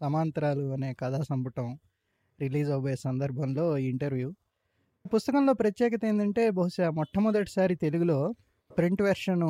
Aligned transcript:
సమాంతరాలు 0.00 0.64
అనే 0.72 0.88
కథా 1.00 1.20
సంపుటం 1.22 1.66
రిలీజ్ 2.40 2.70
అవ్వే 2.70 2.94
సందర్భంలో 2.96 3.64
ఈ 3.78 3.84
ఇంటర్వ్యూ. 3.88 4.28
పుస్తకంలో 5.14 5.52
ప్రత్యేకత 5.52 6.02
ఏంటంటే 6.04 6.42
బహుశా 6.58 6.86
మొట్టమొదటిసారి 6.90 7.74
తెలుగులో 7.84 8.18
print 8.70 9.02
version 9.02 9.44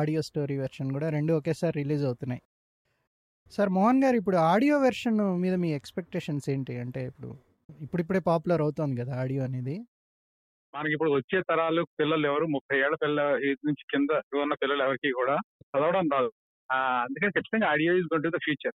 audio 0.00 0.20
story 0.22 0.56
version 0.58 0.90
కూడా 0.92 1.08
రెండు 1.08 1.32
ఒకేసారి 1.32 1.74
రిలీజ్ 1.82 2.04
అవుతున్నాయి. 2.04 2.42
సార్ 3.50 3.70
మోహన్ 3.76 4.02
గారు 4.04 4.16
ఇప్పుడు 4.16 4.38
ఆడియో 4.52 4.76
వెర్షన్ 4.78 5.20
మీద 5.44 5.54
మీ 5.54 5.70
ఎక్స్పెక్టేషన్స్ 5.78 6.46
ఏంటి? 6.54 6.74
అంటే 6.76 7.00
ఇప్పుడు 7.10 7.30
ఇప్పుడిప్పుడే 7.80 8.20
పాపులర్ 8.30 8.62
అవుతుంది 8.66 8.94
కదా 9.00 9.12
ఆడియో 9.22 9.42
అనేది. 9.48 9.76
మనకి 10.74 10.92
ఇప్పుడు 10.92 11.10
వచ్చే 11.10 11.38
తరాలు 11.50 11.82
పిల్లలు 12.00 12.26
ఎవరు? 12.26 12.46
ముప్పై 12.56 12.76
ఏళ్ళ 12.84 12.96
పిల్ల 13.04 13.20
నుంచి 13.68 13.82
కింద 13.92 14.10
ఉన్న 14.42 14.54
పిల్లలు 14.62 14.82
ఎవరికి 14.82 15.10
కూడా 15.20 15.36
చదవడం 15.70 16.06
రాదు. 16.14 16.30
అందుకని 17.04 17.32
ఖచ్చితంగా 17.32 17.66
audio 17.72 17.92
is 18.00 18.10
gonna 18.12 18.30
the 18.36 18.40
future. 18.46 18.76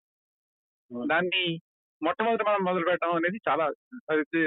దాన్ని 1.11 1.43
మొట్టమొదటి 2.01 2.43
మనం 2.47 2.61
మొదలు 2.67 2.85
పెట్టడం 2.89 3.13
అనేది 3.19 3.37
చాలా 3.47 3.65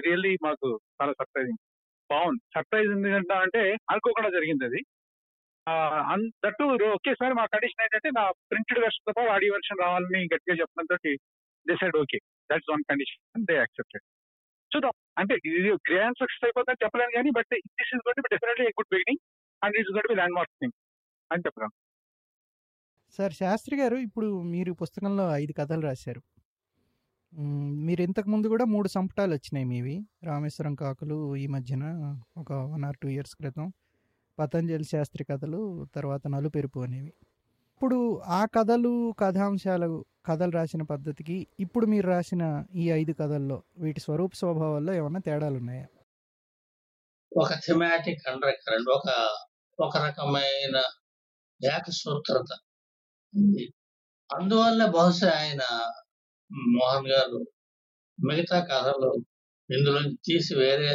రియల్లీ 0.07 0.33
మాకు 0.47 0.69
చాలా 0.99 1.13
సర్ప్రైజింగ్ 1.21 1.61
బాగుంది. 2.11 2.43
సర్ప్రైజ్ 2.57 2.91
ఎందుకంటే 2.97 3.35
అంటే 3.45 3.63
అనుకోకుండా 3.93 4.31
జరిగింది 4.37 4.67
అది 4.69 4.81
దట్టు 6.45 6.65
ఒకేసారి 6.97 7.35
మా 7.39 7.45
కండిషన్ 7.55 7.83
ఏంటంటే 7.85 8.11
నా 8.19 8.25
ప్రింటెడ్ 8.51 8.83
వెర్షన్తో 8.85 9.23
ఆడియో 9.37 9.55
వెర్షన్ 9.55 9.83
రావాలని 9.85 10.21
గట్టిగా 10.35 10.57
చెప్పడంతో 10.61 10.97
decide 11.67 11.97
okay 12.03 12.19
that's 12.51 12.71
one 12.73 12.85
condition 12.91 13.47
they 13.49 13.57
accepted 13.57 14.05
చూద్దాం. 14.71 14.95
అంటే 15.21 15.35
ఇది 15.49 15.73
గ్రాండ్ 15.89 16.21
సక్సెస్ 16.21 16.45
అయిపోతుందని 16.47 16.83
చెప్పలేను 16.85 17.13
కానీ 17.17 17.31
but 17.39 17.51
this 17.79 17.93
is 17.95 18.05
gotta 18.07 18.21
definitely 18.35 18.67
good 18.79 18.93
beginning 18.95 19.23
and 19.63 19.77
it's 19.81 19.95
gotta 19.97 20.09
be 20.13 20.17
landmark 20.39 20.55
thing 20.63 20.77
అని 21.31 21.45
చెప్పగలను 21.47 21.75
సార్ 23.19 23.33
శాస్త్రి 23.33 23.81
గారు 23.81 23.97
ఇప్పుడు 23.97 24.43
మీరు 24.43 24.73
పుస్తకంలో 24.73 25.35
ఐదు 25.35 25.53
కథలు 25.53 25.81
రాశారు. 25.81 26.21
మీరు 27.87 28.03
ఇంతకు 28.03 28.29
ముందు 28.31 28.49
కూడా 28.49 28.65
మూడు 28.65 28.89
సంపుటాలు 28.89 29.33
వచ్చినాయి 29.35 29.67
మీవి. 29.67 30.07
రామేశ్వరం 30.25 30.75
కాకులు 30.75 31.37
ఈ 31.37 31.47
మధ్యన 31.47 31.85
ఒక 32.37 32.53
వన్ 32.53 32.85
ఆర్ 32.85 32.99
టూ 33.03 33.09
ఇయర్స్ 33.09 33.35
క్రితం 33.35 33.73
పతంజలి 34.39 34.85
శాస్త్రి 34.85 35.25
కథలు 35.25 35.61
తర్వాత 35.95 36.23
నలుపెరుపు 36.27 36.79
అనేవి. 36.79 37.13
ఇప్పుడు 37.75 37.99
ఆ 38.27 38.47
కథలు 38.57 39.15
కథాంశాలు 39.21 40.05
కథలు 40.27 40.51
రాసిన 40.51 40.83
పద్ధతికి 40.83 41.47
ఇప్పుడు 41.61 41.87
మీరు 41.87 42.07
రాసిన 42.07 42.65
ఈ 42.75 42.91
ఐదు 42.91 43.13
కథల్లో 43.13 43.63
వీటి 43.79 44.01
స్వరూప 44.01 44.33
స్వభావాల్లో 44.35 44.95
ఏమైనా 44.95 45.21
తేడాలు 45.21 45.57
ఉన్నాయా 45.57 45.87
ఒక 47.33 47.53
థిమాటిక్ 47.67 48.29
అండర్ 48.29 48.57
కరెంట్ 48.67 48.91
ఒక 48.91 49.09
ఒక 49.79 49.97
రకమైన 49.97 50.77
ఏకసూత్రత 51.61 52.51
ఉంది. 53.33 53.65
అందువల్ల 54.31 54.83
బహుశా 54.97 55.29
ఆయన 55.41 55.63
మోహన్ 56.75 57.09
గారు 57.13 57.39
మిగతా 58.19 58.59
కథలు 58.71 59.11
ఇందులో 59.71 60.01
తీసి 60.27 60.53
వేరే 60.63 60.93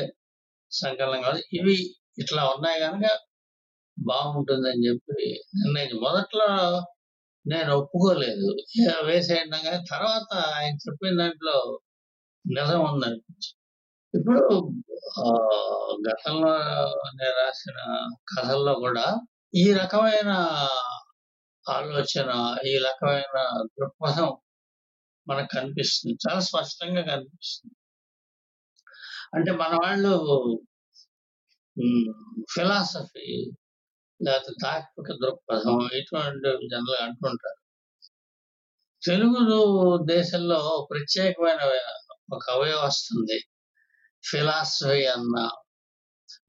సంకలనం 0.72 1.22
కాదు. 1.28 1.40
ఇవి 1.58 1.76
ఇట్లా 2.22 2.44
ఉన్నాయి 2.54 2.80
కనుక 2.86 3.08
బాగుంటుందని 3.98 4.84
చెప్పి 4.88 5.18
నిర్ణయించి 5.60 5.98
మొదట్లో 6.06 6.50
నేను 7.46 7.72
ఒప్పుకోలేదు. 7.80 8.48
వేసేయండి 9.10 9.60
కానీ 9.66 9.80
తర్వాత 9.94 10.30
ఆయన 10.58 10.76
చెప్పిన 10.86 11.14
దాంట్లో 11.22 11.56
నిజం 12.46 12.82
ఉందనిపించింది. 12.92 13.58
ఇప్పుడు 14.14 14.44
గతంలో 16.08 16.54
నేను 17.20 17.36
రాసిన 17.42 17.80
కథల్లో 18.32 18.74
కూడా 18.86 19.06
ఈ 19.54 19.66
రకమైన 19.82 20.32
ఆలోచన 21.70 22.58
ఈ 22.68 22.78
రకమైన 22.78 23.66
దృక్పథం 23.66 24.38
మనకు 25.28 25.48
కనిపిస్తుంది. 25.56 26.18
చాలా 26.30 26.40
స్పష్టంగా 26.40 27.02
కనిపిస్తుంది. 27.16 27.76
అంటే 29.36 29.52
మన 29.52 29.74
వాళ్ళు 29.84 30.14
ఫిలాసఫీ 32.54 33.52
లేకపోతే 34.26 34.54
తాత్విక 34.64 35.18
దృక్పథం 35.26 35.90
ఇటువంటి 35.94 36.68
జనరల్ 36.68 37.04
అంటుంటారు. 37.04 37.62
తెలుగు 39.06 40.00
దేశంలో 40.06 40.88
ప్రత్యేకమైన 40.92 41.62
ఒక 42.34 42.50
అవయవం 42.52 42.86
వస్తుంది. 42.86 43.40
ఫిలాసఫీ 44.32 45.06
అన్న 45.06 45.50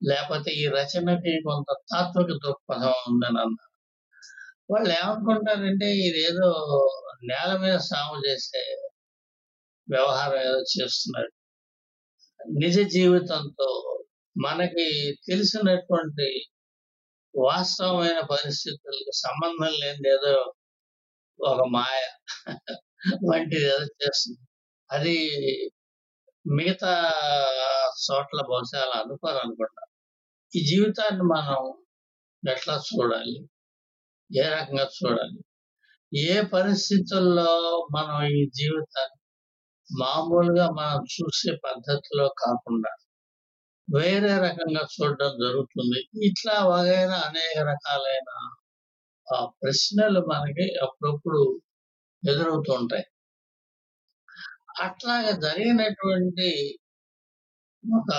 లేకపోతే 0.09 0.51
ఈ 0.51 0.67
రచనకి 0.69 1.41
కొంత 1.45 1.77
తాత్విక 1.93 2.29
దృక్పథం 2.47 2.95
ఉందని 3.09 3.41
అన్న. 3.41 3.72
వాళ్ళు 4.73 4.91
ఏమనుకుంటారంటే 5.01 5.89
ఇదేదో 6.07 6.49
నేల 7.31 7.51
మీద 7.59 7.77
సాము 7.91 8.17
చేసే 8.27 8.63
వ్యవహారం 9.89 10.41
ఏదో 10.49 10.61
చేస్తున్నారు. 10.75 11.31
నిజ 12.59 12.77
జీవితంతో 12.95 13.69
మనకి 14.37 14.87
తెలిసినటువంటి 15.29 16.29
వాస్తవమైన 17.35 18.21
పరిస్థితులకు 18.31 19.13
సంబంధం 19.25 19.73
లేనిది 19.83 20.09
ఏదో 20.17 20.35
ఒక 21.39 21.61
మాయ 21.77 22.01
వంటిది 23.31 23.67
ఏదో 23.75 23.87
చేస్తుంది. 24.03 24.43
అది 24.91 25.17
మిగతా 26.47 26.93
చోట్ల 28.05 28.41
బహుశా 28.51 28.79
అలా 28.85 28.97
అనుకోరు 29.05 29.39
అనుకుంటా 29.39 29.83
ఈ 30.53 30.61
జీవితాన్ని 30.71 31.25
మనం 31.35 31.61
ఎట్లా 32.43 32.75
చూడాలి? 32.89 33.35
ఏ 34.33 34.45
రకంగా 34.55 34.87
చూడాలి? 34.99 35.39
ఏ 36.13 36.35
పరిస్థితుల్లో 36.55 37.51
మనం 37.97 38.19
ఈ 38.33 38.43
జీవితాన్ని 38.61 39.19
మామూలుగా 39.91 40.67
మనం 40.73 41.01
చూసే 41.15 41.53
పద్ధతిలో 41.67 42.27
కాకుండా 42.43 42.93
వేరే 43.89 44.33
రకంగా 44.47 44.83
చూడడం 44.95 45.33
జరుగుతుంది? 45.45 46.01
ఇట్లా 46.29 46.57
వగైరా 46.71 47.19
అనేక 47.29 47.57
రకాలైన 47.71 48.31
ఆ 49.27 49.39
ప్రశ్నలు 49.61 50.21
మనకి 50.33 50.67
అప్పుడప్పుడు 50.85 51.41
ఎదురవుతుంటాయి 52.23 53.07
అట్లాగా 54.83 55.33
జరిగినటువంటి 55.47 56.49
ఒక 57.85 58.11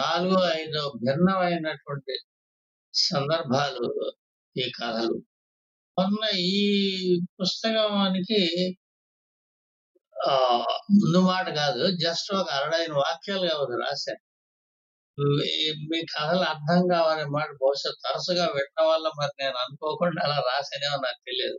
నాలుగు 0.00 0.38
ఐదు 0.60 0.82
భిన్నమైనటువంటి 1.02 2.14
సందర్భాలు 2.94 3.86
ఈ 4.56 4.72
కథలు. 4.76 5.14
మొన్న 5.96 6.22
ఈ 6.50 6.60
పుస్తకానికి 7.40 8.40
ఆ 10.16 10.34
ముందు 10.92 11.20
మాట 11.26 11.46
కాదు 11.56 11.84
జస్ట్ 11.96 12.30
ఒక 12.34 12.48
అరడైన 12.50 12.92
వాక్యాలు 12.96 13.46
ఒకటి 13.54 13.76
రాశాను 13.82 14.22
మీ- 15.88 16.06
కథలు 16.14 16.44
అర్థం 16.44 16.88
కావనే 16.92 17.24
మాట 17.28 17.48
బహుశా 17.62 17.90
తరచుగా 18.04 18.46
వినడం 18.46 18.86
వల్ల 18.90 19.08
మరి 19.18 19.34
నేను 19.40 19.56
అనుకోకుండా 19.56 20.22
అలా 20.26 20.38
రాశానేమో 20.50 20.98
నాకు 20.98 21.20
తెలియదు. 21.26 21.58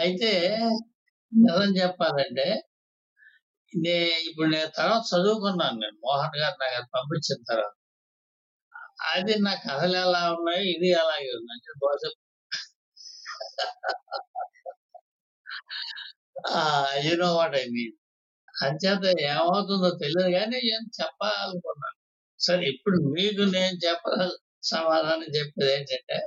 అయితే 0.00 0.30
నిజం 1.32 1.76
చెప్పాలంటే 1.76 2.46
నే 3.72 3.96
ఇప్పుడు 4.28 4.48
నేను 4.48 4.70
తర్వాత 4.78 5.02
చదువుకున్నాను 5.12 5.78
నేను 5.78 5.96
మోహన్ 6.04 6.36
గారు 6.42 6.56
నాకు 6.64 6.86
పంపించిన 6.94 7.38
తర్వాత. 7.50 7.74
అది 8.98 9.34
నా 9.46 9.52
కథలు 9.66 9.96
ఎలా 10.04 10.22
ఉన్నాయి 10.34 10.64
ఇది 10.74 10.90
అలాగే 11.02 11.30
ఉంది. 11.38 11.50
అంటే 11.56 11.72
బహుశా 11.82 12.10
యు 17.06 17.14
వాట్ 17.38 17.56
ఐ 17.62 17.64
మీన్ 17.74 17.96
అంచేత 18.64 19.04
ఏమవుతుందో 19.30 19.90
తెలియదు 20.02 20.30
కానీ 20.36 20.58
నేను 20.70 20.88
చెప్పాలనుకున్నాను. 21.00 21.98
సరే 22.40 22.64
ఇప్పుడు 22.74 22.98
మీకు 23.16 23.42
నేను 23.56 23.76
చెప్ప 23.86 24.04
సమాధానం 24.74 25.28
చెప్పేది 25.38 25.70
ఏంటంటే 25.76 26.18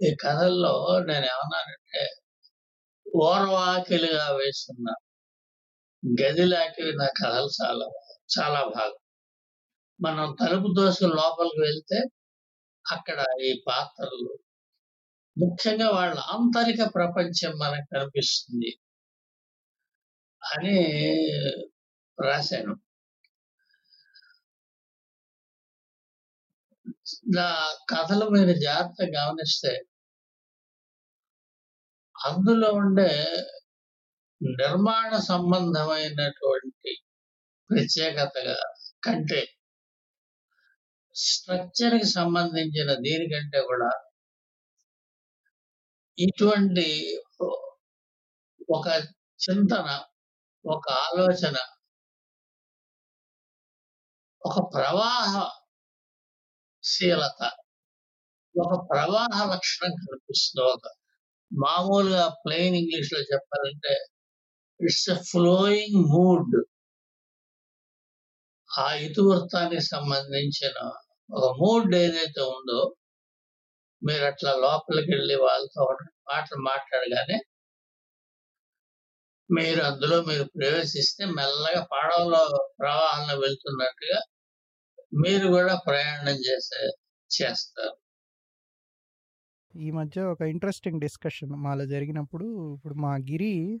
ఈ 0.00 0.10
కథల్లో 0.24 0.74
నేను 1.08 1.26
ఏమన్నానంటే 1.34 2.02
ఓర్వాకిలుగా 3.06 4.26
వేస్తున్నా 4.40 4.94
గదిలాకి 6.02 6.84
నా 7.00 7.06
కథలు 7.20 7.50
చాలా 7.58 7.86
చాలా 8.36 8.60
భాగం 8.76 9.00
మనం 10.00 10.26
తలుపు 10.40 10.68
దోసుకుని 10.76 11.14
లోపలికి 11.14 11.60
వెళ్తే 11.60 11.98
అక్కడ 12.84 13.18
ఈ 13.42 13.50
పాత్రలు 13.68 14.32
ముఖ్యంగా 15.36 15.88
వాళ్ళ 15.90 16.16
ఆంతరిక 16.34 16.82
ప్రపంచం 16.94 17.52
మనకు 17.62 17.88
కనిపిస్తుంది 17.94 18.70
అని 20.42 20.76
రాశాను. 22.18 22.74
నా 27.36 27.46
కథలు 27.90 28.26
మీరు 28.30 28.54
జాగ్రత్తగా 28.60 29.10
గమనిస్తే 29.18 29.72
అందులో 32.16 32.68
ఉండే 32.74 33.10
నిర్మాణ 34.40 35.10
సంబంధమైనటువంటి 35.28 36.92
ప్రత్యేకతగా 37.70 38.56
కంటే 39.04 39.40
స్ట్రక్చర్కి 41.16 42.08
సంబంధించిన 42.12 42.90
దీనికంటే 43.04 43.60
కూడా 43.68 43.90
ఇటువంటి 46.18 46.86
ఒక 48.68 48.86
చింతన 49.40 49.88
ఒక 50.64 50.86
ఆలోచన 51.06 51.56
ఒక 54.42 54.58
ప్రవాహశీలత 54.74 55.70
ఒక 58.54 58.74
ప్రవాహ 58.90 59.36
లక్షణం 59.52 59.92
కనిపిస్తుంది. 60.02 60.62
ఒక 60.74 60.84
మామూలుగా 61.50 62.24
ప్లెయిన్ 62.44 62.76
ఇంగ్లీష్లో 62.80 63.20
చెప్పాలంటే 63.32 63.94
ఇట్స్ 64.80 65.08
ఎ 65.10 65.16
ఫ్లోయింగ్ 65.30 65.98
మూడ్ 66.14 66.56
ఆ 68.70 68.86
ఇతివృత్తానికి 69.06 69.84
సంబంధించిన 69.86 70.76
ఒక 71.30 71.46
మూడ్ 71.60 71.94
ఏదైతే 71.94 72.42
ఉందో 72.42 72.80
మీరు 74.02 74.24
అట్లా 74.24 74.52
లోపలికి 74.56 75.10
వెళ్ళి 75.12 75.36
వాళ్ళతో 75.36 75.82
మాటలు 76.30 76.60
మాట్లాడగానే 76.62 77.38
మీరు 79.50 79.80
అందులో 79.80 80.22
మీరు 80.22 80.44
ప్రవేశిస్తే 80.44 81.24
మెల్లగా 81.24 81.82
పడవలో 81.92 82.42
ప్రవాహంలో 82.80 83.34
వెళ్తున్నట్టుగా 83.40 84.18
మీరు 85.14 85.46
కూడా 85.48 85.74
ప్రయాణం 85.86 86.36
చేసే 86.48 86.80
చేస్తారు. 87.30 87.96
ఈ 89.76 89.90
మధ్య 89.90 90.22
ఒక 90.22 90.42
ఇంట్రెస్టింగ్ 90.42 91.00
డిస్కషన్ 91.00 91.50
మాలో 91.50 91.86
జరిగినప్పుడు 91.86 92.76
ఇప్పుడు 92.76 92.94
మా 92.94 93.14
గిరి 93.30 93.80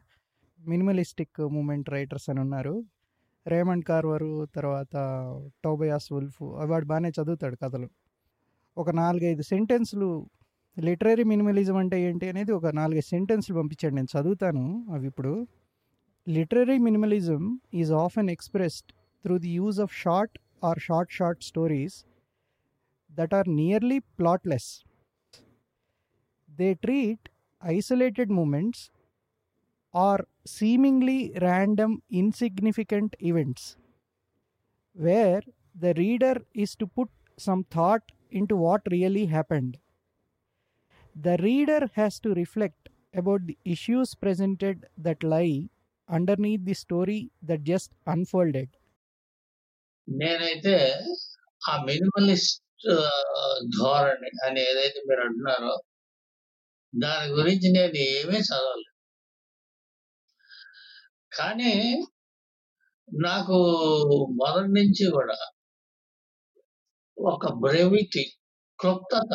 మినిమలిస్టిక్ 0.60 1.40
మూమెంట్ 1.40 1.90
రైటర్స్ 1.90 2.30
అని 2.30 2.40
ఉన్నారు. 2.40 2.74
రేమండ్ 3.46 3.84
కార్వరు 3.84 4.46
తర్వాత 4.54 4.94
టోబయాస్ 5.64 6.12
ఉల్ఫ్ 6.12 6.42
వాడు 6.42 6.86
బాగానే 6.86 7.08
చదువుతాడు 7.08 7.56
కథలు. 7.56 7.88
ఒక 8.78 8.90
నాలుగైదు 8.90 9.42
సెంటెన్స్లు 9.42 10.26
లిటరరీ 10.78 11.24
మినిమలిజం 11.24 11.76
అంటే 11.76 12.02
ఏంటి 12.02 12.28
అనేది 12.28 12.52
ఒక 12.52 12.66
నాలుగైదు 12.66 13.06
సెంటెన్స్లు 13.06 13.56
పంపించాడు. 13.56 13.94
నేను 13.94 14.20
చదువుతాను 14.20 14.86
అవి 14.94 15.06
ఇప్పుడు. 15.06 15.46
Literary 16.28 16.78
minimalism 16.78 17.60
is 17.74 17.92
often 17.92 18.30
expressed 18.30 18.92
through 19.22 19.38
the 19.38 19.48
use 19.48 19.80
of 19.80 19.94
short 19.94 20.38
or 20.64 20.78
short 20.78 21.12
short 21.12 21.42
stories 21.42 22.04
that 23.12 23.34
are 23.34 23.48
nearly 23.48 23.98
plotless. 23.98 24.84
They 26.50 26.74
treat 26.74 27.28
isolated 27.64 28.32
moments 28.32 28.90
or 29.95 30.17
seemingly 30.45 31.19
random 31.41 31.91
insignificant 32.11 33.15
events 33.21 33.63
where 34.95 35.41
the 35.75 35.93
reader 35.95 36.35
is 36.53 36.75
to 36.75 36.87
put 36.87 37.09
some 37.37 37.63
thought 37.75 38.03
into 38.31 38.55
what 38.55 38.81
really 38.91 39.25
happened 39.27 39.73
the 41.15 41.37
reader 41.37 41.81
has 41.93 42.19
to 42.19 42.33
reflect 42.33 42.89
about 43.13 43.41
the 43.47 43.57
issues 43.65 44.15
presented 44.15 44.85
that 44.97 45.23
lie 45.23 45.69
underneath 46.09 46.63
the 46.65 46.77
story 46.85 47.21
that 47.49 47.63
just 47.73 47.91
unfolded 48.15 48.69
నేనైతే 50.07 50.77
ఆ 51.61 51.73
minimalist 51.87 52.87
ధోరణి 53.75 54.29
అని 54.45 54.61
ఏదైతే 54.69 54.99
మీరు 55.09 55.21
అంటున్నారో 55.25 55.73
దాని 56.93 57.27
గురించి 57.37 57.67
నేను 57.75 57.99
ఏమీ 58.15 58.39
చదవలేదు 58.47 58.84
కానీ 61.36 61.72
నాకు 63.08 63.56
మొదటి 64.36 64.70
నుంచి 64.72 65.04
కూడా 65.10 65.36
ఒక 67.18 67.46
బ్రెవిటీ 67.60 68.24
క్లుప్తత 68.78 69.32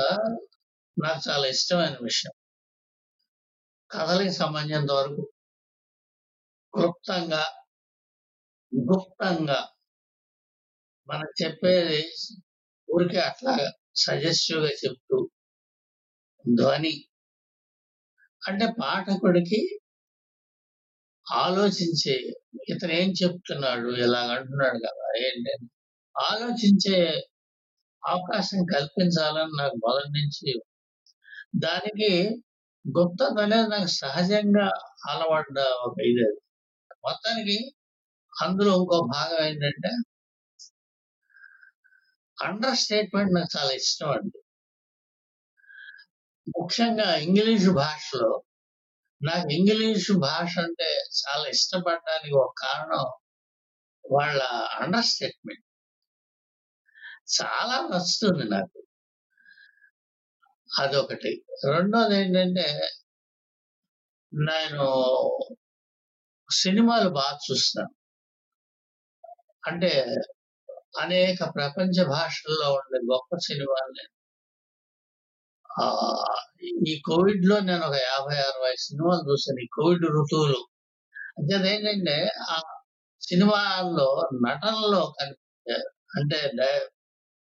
నాకు 0.98 1.21
చాలా 1.30 1.45
ఇష్టమైన 1.48 1.95
విషయం. 2.03 2.33
కథలకి 3.92 4.33
సంబంధించినంత 4.33 4.92
వరకు 4.92 5.24
క్లుప్తంగా 6.74 7.44
గుప్తంగా 8.71 9.59
మనం 11.09 11.30
చెప్పేది 11.42 12.01
ఊరికే 12.89 13.19
అట్లా 13.19 13.53
సజెస్టివ్గా 13.95 14.71
చెప్తూ 14.83 15.18
ధ్వని 16.45 16.94
అంటే 18.42 18.65
పాఠకుడికి 18.81 19.59
ఆలోచించే 21.39 22.16
ఇతను 22.69 22.94
ఏం 22.94 23.10
చెప్తున్నాడు 23.22 23.89
ఇలా 23.98 24.22
అంటున్నాడు 24.36 24.80
కదా 24.80 25.06
ఏంటి? 25.22 25.54
ఆలోచించే 26.16 26.98
అవకాశం 28.04 28.62
కల్పించాలని 28.66 29.54
నాకు 29.57 29.78
మొదటి 29.86 30.12
నుంచి 30.18 30.51
దానికి 31.57 32.12
గుప్తత 32.86 33.36
అనేది 33.39 33.69
నాకు 33.69 33.89
సహజంగా 33.98 34.68
అలవడ్డ 35.10 35.57
ఒక 35.86 35.95
ఇది 36.04 36.28
మొత్తానికి 37.04 37.57
అందులో 38.34 38.72
ఇంకో 38.80 38.98
భాగం 39.13 39.42
ఏంటంటే 39.45 39.92
అండర్ 42.38 42.75
స్టేట్మెంట్ 42.75 43.34
నాకు 43.34 43.50
చాలా 43.57 43.72
ఇష్టం 43.74 44.10
అండి. 44.12 44.38
ముఖ్యంగా 46.57 47.10
ఇంగ్లీష్ 47.18 47.69
భాషలో 47.75 48.31
నాకు 49.23 49.47
ఇంగ్లీష్ 49.50 50.12
భాష 50.12 50.59
అంటే 50.59 50.89
చాలా 51.19 51.50
ఇష్టపడడానికి 51.50 52.35
ఒక 52.35 52.53
కారణం 52.62 53.06
వాళ్ళ 54.12 54.41
అండర్ 54.81 55.06
స్టేట్మెంట్ 55.06 55.65
చాలా 57.41 57.88
నచ్చుతుంది 57.88 58.50
నాకు. 58.50 58.79
అదొకటి. 60.79 61.31
రెండోది 61.71 62.15
ఏంటంటే 62.18 62.68
నేను 64.33 64.85
సినిమాలు 66.51 67.09
బాగా 67.09 67.38
చూస్తాను. 67.51 67.94
అంటే 69.67 69.91
అనేక 71.00 71.39
ప్రపంచ 71.56 72.06
భాషల్లో 72.07 72.74
ఉండే 72.74 73.00
గొప్ప 73.13 73.38
సినిమాలు 73.38 73.91
నేను 73.91 74.20
ఈ 76.88 77.01
కోవిడ్లో 77.06 77.59
నేను 77.59 77.83
ఒక 77.88 77.97
యాభై 78.03 78.38
అరవై 78.38 78.75
సినిమాలు 78.79 79.31
చూసాను 79.31 79.59
ఈ 79.63 79.68
కోవిడ్ 79.73 80.06
ఋతువులు. 80.06 80.62
అంటే 81.38 81.56
ఏంటంటే 81.73 82.15
ఆ 82.50 82.56
సినిమాల్లో 83.21 84.07
నటనలో 84.47 85.15
కనిపించే 85.19 85.77
అంటే 86.18 86.39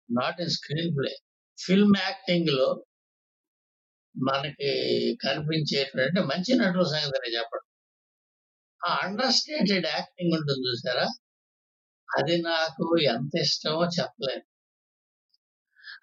not 0.09 0.41
in 0.41 0.49
screen 0.49 0.91
play 0.97 1.11
film 1.57 1.95
యాక్టింగ్లో 1.99 2.69
మనకి 4.15 4.69
కనిపించేటువంటి 5.23 6.19
మంచి 6.21 6.53
నటుల 6.55 6.83
సంగతి 6.83 7.37
చెప్పడం. 7.37 7.65
ఆ 8.81 8.99
అండర్ 9.03 9.33
స్టేటెడ్ 9.33 9.87
యాక్టింగ్ 9.87 10.33
ఉంటుంది 10.37 10.63
చూసారా? 10.69 11.05
అది 12.09 12.41
నాకు 12.41 12.85
ఎంత 13.13 13.33
ఇష్టమో 13.41 13.83
చెప్పలేను. 13.99 14.45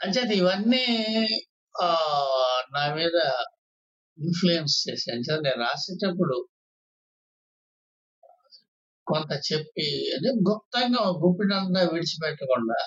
అంటే 0.05 0.21
ఇవన్నీ 0.35 0.85
నా 2.75 2.95
మీద 2.95 3.17
ఇన్ఫ్లుయెన్స్ 4.19 4.77
చేశాయి. 4.89 5.21
నేను 5.43 5.61
రాసేటప్పుడు 5.61 6.37
కొంత 9.07 9.33
చెప్పి 9.49 9.87
అంటే 10.15 10.31
గుప్తంగా 10.51 11.03
గుప్పినంతా 11.23 11.83
విడిచిపెట్టకుండా 11.93 12.79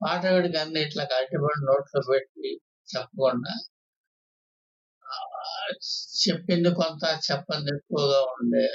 పాటగాడికి 0.00 0.58
అన్ని 0.58 0.80
ఇట్లా 0.82 1.04
కట్టుబడి 1.04 1.60
నోట్లో 1.66 2.00
పెట్టి 2.10 2.50
చెప్పకుండా 2.88 3.52
చెప్పింది 6.22 6.70
కొంత 6.74 7.04
చెప్పంది 7.26 7.70
ఎక్కువగా 7.76 8.20
ఉండే 8.34 8.66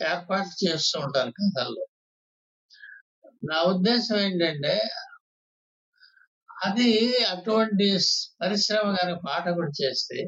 ఏర్పాటు 0.00 0.52
చేస్తూ 0.64 1.00
ఉంటాను 1.00 1.30
కథల్లో. 1.30 1.84
నా 3.50 3.62
ఉద్దేశం 3.62 4.16
ఏంటంటే 4.16 4.74
అది 6.64 6.90
అటువంటి 7.24 7.86
పరిశ్రమ 8.40 8.96
కానీ 8.96 9.14
పాఠకుడు 9.28 9.82
చేస్తే 9.82 10.18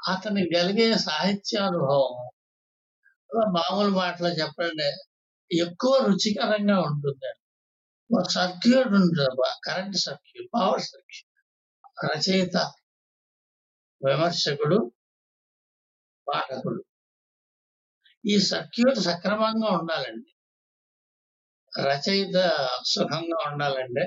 అతనికి 0.00 0.50
కలిగే 0.54 0.94
సాహిత్యానుభవం 0.98 2.14
మామూలు 3.52 3.88
మాటలో 3.94 4.28
చెప్పండి 4.28 4.88
ఎక్కువ 5.50 5.94
రుచికరంగా 6.06 6.76
ఉంటుంది 6.80 7.30
ఒక 8.10 8.24
సర్క్యూట్ 8.28 8.88
ఉంటుంది 8.88 9.24
కరెంట్ 9.64 9.96
సర్క్యూట్ 9.96 10.48
పవర్ 10.54 10.82
సర్క్యూట్. 10.82 11.30
రచయిత 12.06 12.56
విమర్శకుడు 14.02 14.78
పాఠకుడు. 16.26 16.82
ఈ 18.24 18.40
సర్క్యూట్ 18.40 18.98
సక్రమంగా 18.98 19.68
ఉండాలండి. 19.78 20.30
రచయిత 21.72 22.36
సుఖంగా 22.86 23.38
ఉండాలంటే 23.52 24.04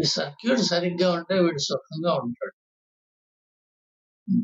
ఈ 0.00 0.04
సర్క్యూట్ 0.04 0.60
సరిగ్గా 0.60 1.12
ఉంటే 1.12 1.34
వీడు 1.40 1.58
సుఖంగా 1.58 2.14
ఉంటాడు. 2.14 2.56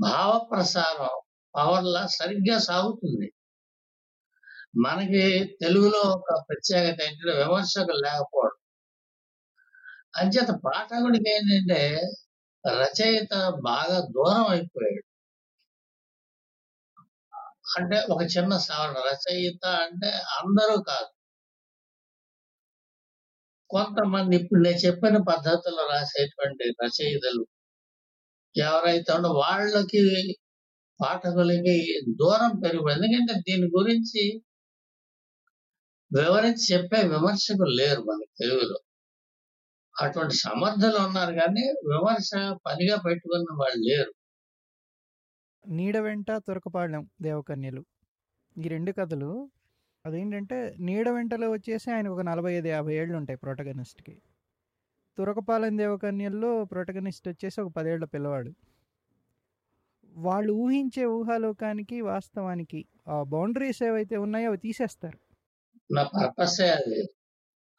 భావ 0.01 0.49
ప్రసారం 0.51 1.09
పవర్లా 1.57 2.07
సరిగ్గా 2.07 2.59
సాగుతుంది. 2.59 3.33
మనకి 4.87 5.23
తెలుగులో 5.61 6.01
ఒక 6.11 6.45
ప్రత్యేకత 6.49 7.03
ఏంటంటే 7.03 7.39
విమర్శకులు 7.39 7.97
లేకపోవడం. 7.97 8.59
అంచేత 10.17 10.51
పాఠకుడికి 10.67 11.31
ఏంటంటే 11.31 11.81
రచయిత 12.67 13.35
బాగా 13.65 13.99
దూరం 14.01 14.47
అయిపోయాడు. 14.47 15.05
అంటే 17.79 17.97
ఒక 18.11 18.23
చిన్న 18.23 18.57
సవరణ 18.59 18.99
రచయిత 19.11 19.67
అంటే 19.67 20.09
అందరూ 20.09 20.83
కాదు. 20.83 21.18
కొంతమంది 23.71 24.37
ఇప్పుడు 24.37 24.61
నేను 24.61 24.81
చెప్పిన 24.87 25.17
పద్ధతిలో 25.31 25.83
రాసేటువంటి 25.93 26.65
రచయితలు 26.83 27.43
ఎవరైతే 28.55 29.11
ఉండో 29.13 29.31
వాళ్ళకి 29.43 30.03
పాఠకులకి 31.01 31.77
దూరం 32.21 32.53
పెరిగిపోయింది. 32.65 33.07
ఎందుకంటే 33.07 33.35
దీని 33.49 33.67
గురించి 33.79 34.23
వివరించి 36.11 36.65
చెప్పే 36.75 37.01
విమర్శకులు 37.09 37.73
లేరు 37.81 38.01
మన 38.01 38.21
తెలుగులో. 38.41 38.79
అటువంటి 39.97 40.35
సమర్థులు 40.37 40.99
ఉన్నారు 40.99 41.33
కానీ 41.33 41.65
విమర్శ 41.93 42.31
పనిగా 42.67 42.97
పెట్టుకున్న 43.07 43.49
వాళ్ళు 43.61 43.81
లేరు. 43.89 44.13
నీడ 45.65 45.97
వెంట 45.99 46.31
తురకపాళెం 46.47 47.03
దేవకన్యలు. 47.23 47.83
ఈ 48.57 48.69
రెండు 48.69 48.93
కథలు 48.93 49.31
అదేంటంటే 50.05 50.77
నీడ 50.79 51.09
వెంటలో 51.09 51.51
వచ్చేసి 51.51 51.91
ఆయన 51.91 52.09
ఒక 52.09 52.21
నలభై 52.21 52.53
ఐదు 52.53 52.69
యాభై 52.69 52.95
ఏళ్ళు 52.95 53.17
ఉంటాయి 53.17 53.39
ప్రొటగనిస్ట్కి. 53.39 54.15
తురకపాలెం 55.19 55.79
దేవకన్యల్లో 55.79 56.65
ప్రొటగనిస్ట్ 56.65 57.29
వచ్చేసి 57.29 57.61
ఒక 57.61 57.71
పదేళ్ళ 57.77 58.05
పిల్లవాడు. 58.05 58.51
వాళ్ళు 60.17 60.53
ఊహించే 60.53 61.05
ఊహాలోకానికి 61.05 62.01
వాస్తవానికి 62.01 62.81
ఆ 63.09 63.23
బౌండరీస్ 63.23 63.83
ఏవైతే 63.83 64.17
ఉన్నాయో 64.17 64.49
అవి 64.49 64.59
తీసేస్తారు. 64.59 65.19
నా 65.91 66.03
పర్పసే 66.03 66.69
అది. 66.71 67.01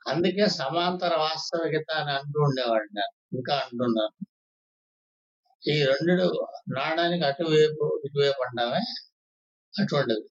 అందుకే 0.08 0.48
సమాంతర 0.62 1.14
వాస్తవికత 1.18 1.90
అని 1.92 2.12
అంటూ 2.12 2.40
ఉండేవాడిని 2.40 2.94
నేను 3.00 3.16
ఇంకా 3.38 3.56
అంటున్నాను 3.64 4.18
ఈ 5.64 5.76
రెండు 5.84 6.14
నాణానికి 6.78 7.26
అటువైపు 7.26 7.86
ఇటువైపు 8.06 8.42
అంటామే 8.42 8.82
అటువంటిది. 9.74 10.26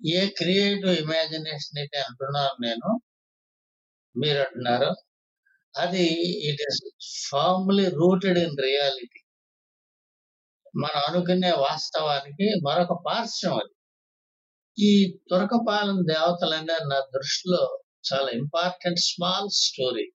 ఏ 0.00 0.20
క్రియేటివ్ 0.30 0.94
ఇమాజినేషన్ 0.94 1.78
అయితే 1.78 1.98
అంటున్నారు 1.98 2.56
నేను 2.62 2.88
మీరు 4.16 4.38
అంటున్నారు 4.38 4.90
అది 5.74 6.04
it 6.50 6.62
is 6.68 6.80
firmly 7.30 7.86
rooted 8.00 8.38
in 8.38 8.56
reality 8.62 9.20
మనం 10.74 11.00
అనుకునే 11.08 11.50
వాస్తవానికి 11.66 12.46
మరొక 12.66 12.92
పార్శ్వం 13.06 13.54
అది. 13.58 13.74
ఈ 14.78 14.90
తురకపాలెం 15.30 15.98
దేవతలనే 16.06 16.76
నా 16.90 16.98
దృష్టిలో 17.16 17.62
చాలా 18.08 18.30
ఇంపార్టెంట్ 18.30 19.00
స్మాల్ 19.00 19.48
స్టోరీ 19.64 20.06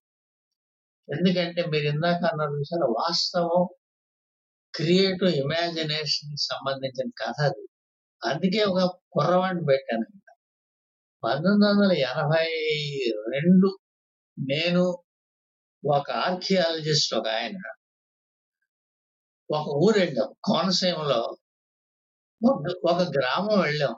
ఎందుకంటే 1.08 1.62
మీరు 1.66 1.86
ఇందాక 1.86 2.22
అన్నారు 2.32 2.54
చూసారు 2.60 2.88
వాస్తవం 3.02 3.64
క్రియేటివ్ 4.74 5.34
ఇమాజినేషన్ 5.36 6.38
సంబంధించిన 6.50 7.10
కథ 7.22 7.38
అది. 7.50 7.64
అందుకే 8.26 8.64
ఒక 8.64 9.00
కుర్రవాడిని 9.12 9.66
పెట్టాను. 9.66 10.22
పంతొమ్మిది 11.24 11.66
వందల 11.72 11.98
ఎనభై 11.98 12.46
రెండు 13.34 13.80
నేను 14.52 15.04
ఒక 15.94 16.12
ఆర్కియాలజిస్ట్ 16.12 17.14
ఒక 17.14 17.28
ఆయన. 17.28 17.58
ఒక 19.52 19.68
ఊరు 19.68 20.00
వెళ్ళాం. 20.00 20.34
కోనసీమలో 20.44 21.38
ఒక- 22.46 22.92
ఒక 22.92 23.02
గ్రామం 23.02 23.62
వెళ్ళాం. 23.62 23.96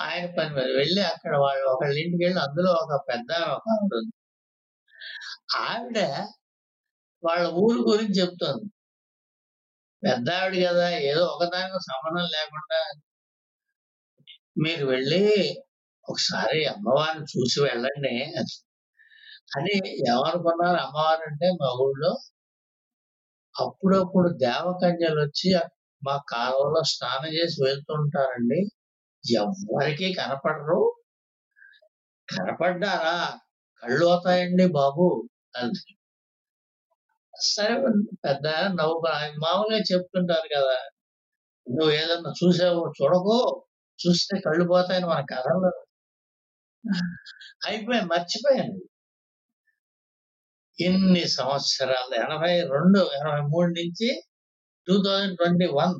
ఆయన 0.00 0.26
పని 0.26 0.54
మీద 0.54 0.64
వెళ్ళి 0.64 1.02
అక్కడ 1.02 1.36
వాళ్ళు 1.36 1.64
ఒకళ్ళ 1.64 1.98
ఇంటికి 1.98 2.24
వెళ్ళి 2.24 2.40
అందులో 2.40 2.72
ఒక 2.72 3.04
పెద్ద 3.08 3.32
ఒక 3.32 3.64
ఆవిడ 3.72 3.96
ఉంది. 3.96 4.12
ఆవిడ 5.56 5.98
వాళ్ళ 7.24 7.48
ఊరు 7.48 7.80
గురించి 7.80 8.20
చెప్తుంది. 8.20 8.72
పెద్ద 10.08 10.30
ఆవిడ 10.30 10.68
కదా 10.68 10.88
ఏదో 10.90 11.24
ఒకదానికి 11.24 11.78
సంబంధం 11.82 12.26
లేకుండా. 12.26 13.00
మీరు 14.64 14.86
వెళ్ళి 14.86 15.56
ఒకసారి 16.08 16.66
అమ్మవారిని 16.66 17.24
చూసి 17.24 17.60
వెళ్ళండి. 17.60 18.34
అని 19.56 19.88
ఎవరుకున్నారు 20.08 20.76
అమ్మవారు 20.76 21.20
అంటే 21.20 21.50
మా 21.50 21.68
ఊళ్ళో 21.80 22.18
అప్పుడప్పుడు 23.54 24.28
దేవకన్యలు 24.38 25.20
వచ్చి 25.20 25.60
మా 26.04 26.20
కాలువలో 26.28 26.82
స్నానం 26.84 27.34
చేసి 27.34 27.64
వెళ్తుంటారండి 27.64 28.60
ఎవరికీ 29.36 30.14
కనపడరు. 30.14 30.96
కనపడ్డారా? 32.28 33.38
కళ్ళు 33.82 34.06
అవుతాయండి 34.06 34.66
బాబు. 34.66 35.28
అంది. 35.56 35.95
సరే 37.54 37.74
పెద్ద 38.26 38.46
నవ్వు 38.78 38.96
మామూలుగా 39.44 39.80
చెప్తుంటారు 39.92 40.48
కదా 40.56 40.76
నువ్వు 41.66 41.92
ఏదన్నా 42.00 42.30
చూసావు 42.40 42.82
చూడకు 42.98 43.36
చూస్తే 43.98 44.34
కళ్ళు 44.46 44.64
పోతాయని 44.72 45.08
మన 45.12 45.20
కథల్లో 45.32 45.70
అయిపోయాను 47.68 48.08
మర్చిపోయాను. 48.14 48.76
ఇన్ని 50.78 51.24
సంవత్సరాలు 51.38 52.14
ఎనభై 52.24 52.54
రెండు 52.74 53.00
ఎనభై 53.18 53.42
మూడు 53.52 53.70
నుంచి 53.80 54.08
టూ 54.88 54.94
థౌజండ్ 55.06 55.36
ట్వంటీ 55.40 55.68
వన్ 55.80 55.96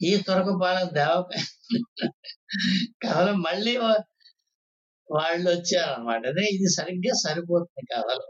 ఈ 0.00 0.12
తురకపాలెం 0.26 0.88
దేవ 0.98 1.16
కథలు 3.04 3.34
మళ్ళీ 3.48 3.74
వాళ్ళు 5.08 5.48
వచ్చారనమాట 5.54 6.22
అదే 6.32 6.44
ఇది 6.56 6.68
సరిగ్గా 6.78 7.14
సరిపోతుంది 7.24 7.84
కథలు. 7.94 8.26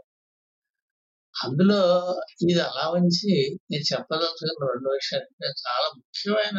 అందులో 1.35 1.79
ఇది 2.41 2.59
అలా 2.61 2.85
ఉంచి 2.89 3.31
నేను 3.71 3.85
చెప్పదలుచుకున్న 3.91 4.67
రెండు 4.73 4.89
విషయాలు 4.89 5.23
అంటే 5.23 5.47
చాలా 5.63 5.87
ముఖ్యమైన 5.97 6.57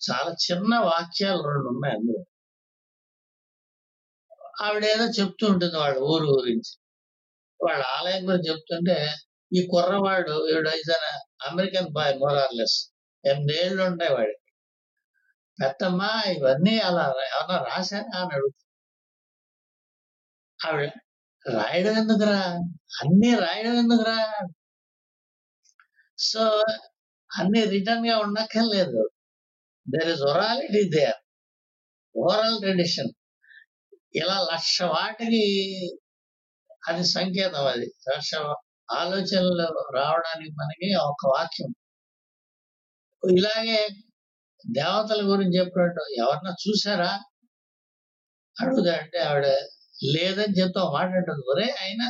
చాలా 0.00 0.30
చిన్న 0.44 0.78
వాక్యాలు 0.78 1.42
రెండు 1.42 1.68
ఉన్నాయి 1.68 1.94
అందులో. 1.96 2.22
ఆవిడ 4.64 4.84
ఏదో 4.84 5.04
చెప్తూ 5.04 5.46
ఉంటుంది 5.46 5.76
వాళ్ళ 5.76 5.98
ఊరు 5.98 6.24
గురించి. 6.24 6.72
వాళ్ళ 7.60 7.82
ఆలయం 7.98 8.22
గురించి 8.28 8.50
చెప్తుంటే 8.50 8.96
ఈ 9.52 9.68
కుర్రవాడు 9.72 10.34
ఈవిడ 10.52 10.68
అమెరికన్ 11.48 11.90
బాయ్ 11.92 12.14
మోరార్లెస్ 12.18 12.78
ఎనిమిదేళ్ళు 13.24 13.82
ఉంటాయి 13.82 14.12
వాడికి. 14.14 14.42
పెద్దమ్మా 15.58 16.22
ఇవన్నీ 16.36 16.78
అలా 16.78 17.04
ఏమన్నా 17.28 17.56
రాశానా 17.70 18.18
అని 18.20 18.34
అడుగుతుంది. 18.34 18.64
ఆవిడ 20.66 20.90
రాయడం 21.46 21.94
ఎందుకురా 21.96 22.40
అన్ని 23.02 23.30
రాయడం 23.34 23.74
ఎందుకురా 23.74 24.18
సో 26.18 26.42
అన్ని 27.30 27.64
రిటర్న్గా 27.64 28.18
ఉండక్కర్లేదు. 28.18 29.02
There 29.86 30.08
is 30.08 30.22
orality 30.22 30.82
there 30.96 31.18
oral 32.14 32.58
tradition 32.60 33.10
ఇలా 34.14 34.36
లక్ష 34.52 34.82
వాటికి 34.82 35.44
అది 36.88 37.04
సంకేతం 37.04 37.64
అది. 37.66 37.86
లక్ష 38.08 38.34
ఆలోచనలు 38.90 39.66
రావడానికి 39.94 40.50
మనకి 40.52 40.88
ఒక 40.94 41.22
వాక్యం. 41.26 41.70
ఇలాగే 43.22 43.80
దేవతల 44.70 45.20
గురించి 45.22 45.58
చెప్పినట్టు 45.58 46.02
ఎవరన్నా 46.22 46.52
చూసారా? 46.64 47.10
అడుగుదా 48.56 48.94
అంటే 48.98 49.18
ఆవిడ 49.18 49.46
లేదని 50.04 50.54
చెప్తా 50.54 50.82
ఒక 50.82 50.92
మాట 50.94 51.06
అంటుంది 51.06 51.42
ఒరే 51.50 51.76
అయినా 51.80 52.06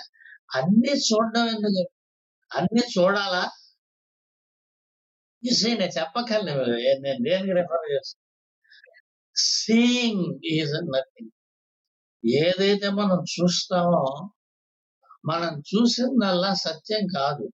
అన్ని 0.56 0.92
చూడడం 0.98 1.46
ఎందుకు? 1.48 1.82
అన్ని 2.56 2.82
చూడాలా? 2.98 3.50
ఇసే 5.42 5.70
నేను 5.78 5.90
చెప్పక్కర్లేదు 6.00 6.62
నేను 7.00 7.18
దేనికి 7.30 7.52
రెఫర్ 7.52 7.92
చేస్తాను 7.92 8.24
సీయింగ్ 9.36 10.46
ఈజ్ 10.46 10.72
నథింగ్ 10.72 11.30
ఏదైతే 12.24 12.88
మనం 12.90 13.18
చూస్తామో 13.34 14.30
మనం 15.26 15.58
చూసిందల్లా 15.58 16.54
సత్యం 16.54 17.06
కాదు. 17.16 17.48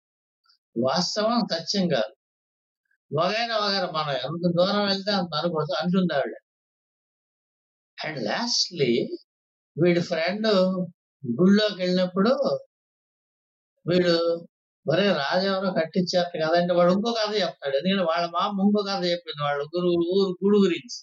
వాస్తవం 0.84 1.40
సత్యం 1.52 1.88
కాదు. 1.88 2.14
వగైరా 3.18 3.56
వగైరా 3.56 3.90
మనం 3.90 4.14
ఎంత 4.14 4.44
దూరం 4.58 4.86
వెళ్తే 4.86 5.12
అంత 5.12 5.34
అనుకోవచ్చు 5.34 5.74
అంటుంది 5.82 6.14
ఆవిడ. 6.14 6.34
అండ్ 7.98 8.24
లాస్ట్లీ 8.24 9.08
వీడి 9.76 10.00
ఫ్రెండ్ 10.00 10.48
గుళ్ళోకి 11.24 11.78
వెళ్ళినప్పుడు 11.82 12.32
వీడు 13.86 14.14
మరే 14.86 15.06
రాజెవరో 15.22 15.68
కట్టించారు 15.80 16.30
కదంటే 16.44 16.72
వాడు 16.74 16.92
ఇంకో 16.92 17.10
కథ 17.20 17.30
చెప్తాడు. 17.42 17.74
ఎందుకంటే 17.76 18.04
వాళ్ళ 18.12 18.24
మామ 18.36 18.54
ఇంకో 18.66 18.80
కథ 18.90 19.00
చెప్పింది 19.12 19.42
వాళ్ళ 19.48 19.62
గురువు 19.74 19.96
ఊరు 20.14 20.30
గుడి 20.44 20.58
గురించి. 20.66 20.98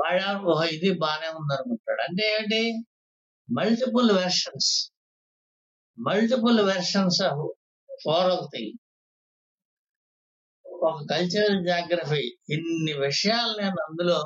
వాళ్ళ 0.00 0.20
ఓహో 0.50 0.64
ఇది 0.76 0.90
బాగానే 1.04 1.28
ఉందనుకుంటాడు. 1.40 2.02
అంటే 2.08 2.24
ఏంటి? 2.36 2.60
Multiple 3.48 4.10
versions 4.20 4.70
multiple 5.98 6.60
versions 6.70 7.20
of 7.28 7.42
oral 8.04 8.44
thing 8.54 8.76
ఒక 10.82 10.96
కల్చరల్ 11.10 11.60
జాగ్రఫీ 11.66 12.22
ఇన్ని 12.54 12.94
విషయాలు 13.06 13.52
నేను 13.62 13.78
అందులో 13.86 14.18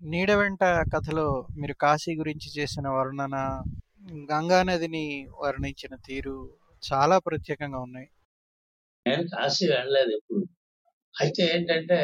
నీడ 0.00 0.30
వెంట 0.32 0.64
కథలో 0.64 1.48
మీరు 1.56 1.74
కాశీ 1.74 2.16
గురించి 2.16 2.48
చేసిన 2.60 2.88
వర్ణన 2.88 3.36
గంగా 4.32 4.62
నదిని 4.62 5.28
వర్ణించిన 5.40 5.94
తీరు 5.96 6.58
చాలా 6.82 7.18
ప్రత్యేకంగా 7.18 7.78
ఉన్నాయి. 7.78 8.08
నేను 9.06 9.22
కాశీ 9.22 9.64
వెళ్ళలేదు 9.68 10.10
ఎప్పుడు. 10.10 10.44
అయితే 11.20 11.42
ఏంటంటే 11.54 11.98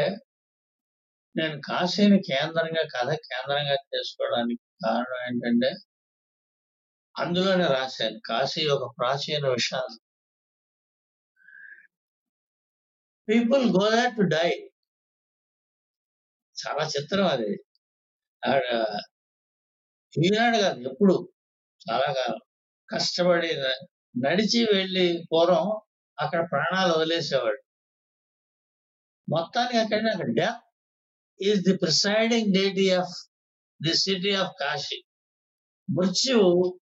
నేను 1.37 1.61
కాశీని 1.65 2.19
కేంద్రంగా 2.19 2.83
కథ 2.97 3.09
కేంద్రంగా 3.13 3.77
చేసుకోవడానికి 3.93 4.63
కారణం 4.87 5.21
ఏంటంటే 5.29 5.71
అందులోనే 7.17 7.67
రాశాను 7.67 8.21
కాశీ 8.27 8.67
ఒక 8.67 8.95
ప్రాచీన 8.99 9.49
విషాదం. 9.49 9.99
People 13.29 13.65
go 13.77 13.91
there 13.91 14.17
to 14.17 14.23
die 14.23 14.51
చాలా 16.57 16.87
చిత్రం 16.87 17.27
అది. 17.27 17.53
ఆడ 18.49 18.65
ఈనాడు 20.27 20.57
కాదు 20.59 20.81
ఎప్పుడు 20.81 21.15
చాలా 21.85 22.13
కాలం. 22.13 22.39
కష్టపడి 22.91 23.51
నడిచి 24.25 24.61
వెళ్ళి 24.75 25.07
పూర్వం 25.33 25.67
అక్కడ 26.19 26.41
ప్రాణాలు 26.51 26.93
వదిలేసేవాడు. 26.93 27.63
మొత్తానికి 29.29 29.79
అక్కడ 29.79 30.11
అక్కడ 30.13 30.27
death 30.41 30.63
is 31.43 31.61
the 31.63 31.77
presiding 31.77 32.55
deity 32.55 32.91
of 32.91 33.15
the 33.87 33.95
city 33.95 34.35
of 34.35 34.53
Kashi. 34.61 34.99
మృత్యువు 35.89 36.81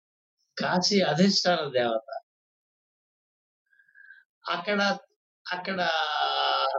కాశీ 0.58 1.00
అధిష్టాన 1.00 1.62
దేవత. 1.78 2.08
అక్కడ 4.50 4.80
అక్కడ 5.52 5.80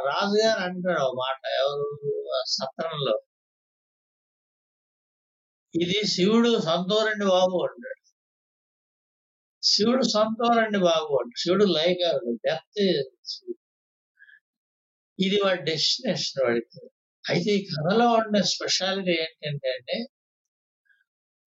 రాజుగారు 0.07 0.59
అంటాడు 0.59 1.05
మాట 1.23 1.41
ఎవరు 1.61 1.87
సత్రంలో. 2.47 3.15
ఇది 5.81 5.99
శివుడు 6.07 6.49
సంతోరండి 6.59 7.25
బాబు 7.25 7.57
అంటాడు. 7.65 8.01
శివుడు 9.63 10.03
సంతోరండి 10.03 10.79
బాబు 10.79 11.11
అంటాడు. 11.19 11.39
శివుడు 11.41 11.65
లయకారుడు 11.65 12.33
డెత్ 12.47 12.81
ఇది 15.19 15.37
వాడి 15.45 15.61
డెస్టినేషన్ 15.61 16.39
వాడికి 16.45 16.79
అయితే 17.25 17.51
ఈ 17.51 17.61
కథలో 17.65 18.07
ఉండే 18.13 18.41
స్పెషాలిటీ 18.43 19.13
ఏంటంటే 19.25 19.69
అంటే 19.77 19.97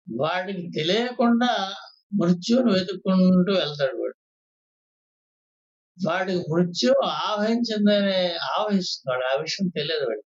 వాడికి 0.07 0.63
తెలియకుండా 0.77 1.53
మృత్యువును 2.21 2.71
వెతుక్కుంటూ 2.73 3.53
వెళ్తాడు 3.53 3.97
వాడు. 4.03 4.17
వాడికి 5.99 6.39
మృత్యు 6.53 6.93
ఆవహించిందనే 7.05 8.21
ఆవహిస్తున్నాడు. 8.57 9.25
ఆ 9.33 9.35
విషయం 9.43 9.69
తెలియదు 9.77 10.05
వాడికి. 10.05 10.29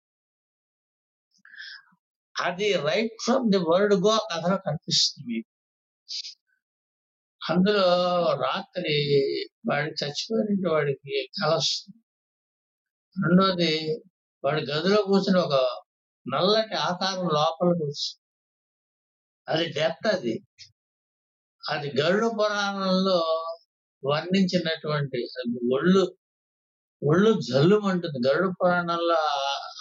అది 2.43 2.73
right 2.73 3.13
from 3.25 3.51
the 3.51 3.57
word 3.57 3.93
go 3.93 4.27
కథలో 4.33 4.57
కనిపిస్తుంది. 4.57 5.33
మీకు 5.33 5.49
అందులో 7.49 7.85
రాత్రి 8.45 8.95
వాడి 9.69 9.91
చచ్చిపోయిన 9.91 10.71
వాడికి 10.73 11.29
కల 11.41 11.55
వస్తుంది. 11.55 11.99
రెండోది 13.17 13.73
వాడి 14.43 14.61
గదిలో 14.65 15.03
కూర్చుని 15.03 15.39
ఒక 15.39 15.55
నల్లటి 16.25 16.75
ఆకారం 16.75 17.23
లోపల 17.27 17.67
కూర్చుంది. 17.67 18.21
అది 19.49 19.65
డెత్ 19.73 20.07
అది. 20.07 20.35
అది 21.69 22.01
గరుడ 22.01 22.31
పురాణంలో 22.37 23.19
వర్ణించినటువంటి 24.05 25.17
అది 25.17 25.59
ఒళ్ళు 25.73 26.17
ఒళ్ళు 27.09 27.41
జల్లుమంటుంది. 27.41 28.19
గరుడ 28.29 28.53
పురాణంలో 28.61 29.17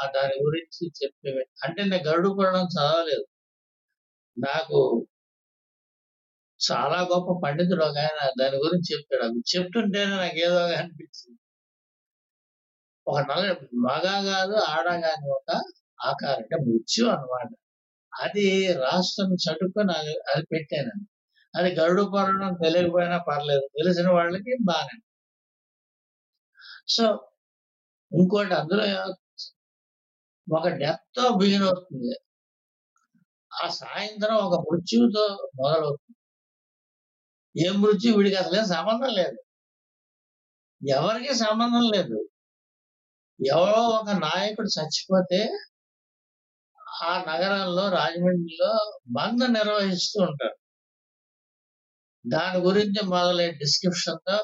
ఆ- 0.03 0.12
దాని 0.17 0.35
గురించి 0.45 0.93
చెప్పే 1.05 1.31
అంటే 1.65 1.85
నేను 1.85 2.05
గరుడు 2.09 2.29
పురాణం 2.38 2.65
చదవలేదు. 2.65 3.26
నాకు 4.38 5.07
చాలా 6.73 7.00
గొప్ప 7.03 7.41
పండితుడు 7.45 7.85
ఒక 7.85 7.99
ఆయన 7.99 8.31
దాని 8.41 8.57
గురించి 8.57 8.97
చెప్పాడు. 8.97 9.23
అది 9.23 9.38
చెప్తుంటేనే 9.57 10.17
నాకు 10.17 10.37
ఏదో 10.37 10.59
అనిపించింది. 10.59 11.38
ఒక 13.09 13.19
నల్ల 13.19 13.53
మగ 13.75 14.33
కాదు 14.33 14.53
ఆడ 14.53 14.85
కాని 14.88 15.31
ఒక 15.31 15.62
ఆకారం 16.05 16.37
అంటే 16.37 16.57
మృత్యు 16.57 17.07
అన్నమాట. 17.07 17.49
అది 18.23 18.73
రాష్ట్రం 18.73 19.35
చటుకొని 19.35 19.92
అది 19.99 20.11
అది 20.11 20.47
పెట్టాను 20.53 21.07
అది 21.59 21.75
గరుడు 21.81 22.03
పురాణం 22.03 22.55
తెలియకపోయినా 22.64 23.18
పర్లేదు. 23.18 23.61
తెలిసిన 23.61 24.11
వాళ్ళకి 24.11 24.57
బాగానే 24.64 25.01
సో 26.88 27.31
ఇంకోటి 28.12 28.55
అందులో 28.55 29.14
ఒక 30.54 30.68
డెత్తో 30.68 31.37
బిగిన్ 31.37 31.62
అవుతుంది 31.62 32.16
ఆ 33.52 33.68
సాయంత్రం 33.68 34.37
ఒక 34.37 34.61
మృత్యువుతో 34.61 35.24
మొదలవుతుంది. 35.62 36.16
ఏ 37.56 37.70
మృత్యు 37.70 38.16
వీడికి 38.16 38.37
అసలే 38.37 38.64
సంబంధం 38.64 39.14
లేదు. 39.14 39.38
ఎవరికి 40.82 41.35
సంబంధం 41.35 41.85
లేదు. 41.96 42.18
ఎవరో 43.40 43.80
ఒక 43.98 44.11
నాయకుడు 44.11 44.68
చచ్చిపోతే 44.80 45.40
ఆ 47.04 47.24
నగరంలో 47.28 47.88
రాజమండ్రిలో 47.88 48.72
బంద్ 49.12 49.52
నిర్వహిస్తూ 49.52 50.22
ఉంటారు. 50.22 50.56
దాని 52.24 52.59
గురించి 52.59 53.00
మొదలై 53.06 53.50
డిస్క్రిప్షన్తో 53.52 54.37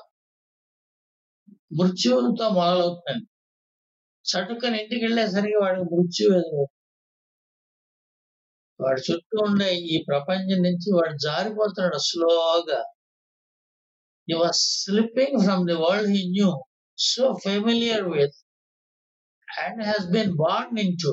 మృత్యువుతో 1.79 2.49
మొదలవుతుంది 2.49 3.27
చటుక్కని 4.25 4.77
ఇంటికి 4.83 5.05
వెళ్ళేసరికి 5.05 5.59
వాడికి 5.63 5.85
మృత్యు 5.93 6.27
ఎదురు 6.39 6.65
వాడి 8.81 9.03
చుట్టూ 9.07 9.37
ఉండే 9.47 9.69
ఈ 9.93 9.97
ప్రపంచం 10.09 10.61
నుంచి 10.67 10.89
వాడు 10.99 11.17
జారిపోతున్నాడు 11.27 11.99
స్లోగా. 12.09 12.81
You 14.29 14.37
are 14.47 14.57
slipping 14.61 15.37
from 15.45 15.65
the 15.71 15.77
world 15.85 16.11
he 16.17 16.23
knew 16.37 16.51
so 16.99 17.25
familiar 17.47 18.07
with 18.17 18.39
and 19.49 19.81
has 19.83 20.07
been 20.15 20.33
been 20.43 20.79
in 20.85 20.97
to 21.05 21.13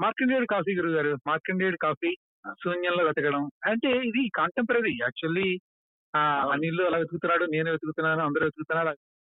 మార్కండేయుడు 0.00 0.46
కాఫీ 0.54 0.72
గురువు 0.78 0.94
గారు 0.96 1.10
మార్కండేయుడు 1.28 1.78
కాఫీ 1.86 2.10
శూన్యంలో 2.62 3.02
వెతకడం. 3.08 3.42
అంటే 3.70 3.88
ఇది 4.08 4.22
కాంటెంపరీ 4.38 4.92
యాక్చువల్లీ 5.02 5.48
అనిల్ 6.52 6.80
అలా 6.86 6.98
వెతుకుతున్నాడు 7.02 7.44
నేను 7.54 7.68
వెతుకుతున్నాను 7.74 8.22
అందరూ 8.26 8.44
వెతుకుతున్నారు. 8.46 8.94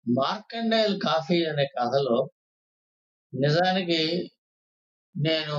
మార్కండైల్ 0.07 0.95
కాఫీ 1.01 1.39
అనే 1.51 1.65
కథలో 1.77 2.19
నిజానికి 3.33 4.01
నేను 5.15 5.57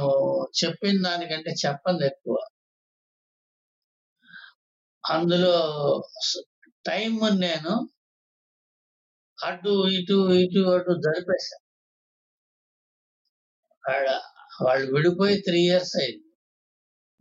చెప్పిన 0.60 0.95
దానికంటే 1.08 1.51
చెప్పంది 1.63 2.03
ఎక్కువ. 2.12 2.36
అందులో 5.03 5.56
టైం 6.86 7.13
నేను 7.45 7.73
అటు 9.38 9.73
ఇటు 9.97 10.17
ఇటు 10.41 10.62
అటు 10.75 10.93
జరిపేశాను 11.06 11.63
వాళ్ళు 14.65 14.86
విడిపోయి 14.95 15.36
త్రీ 15.41 15.60
ఇయర్స్ 15.69 15.95
అయింది. 16.01 16.25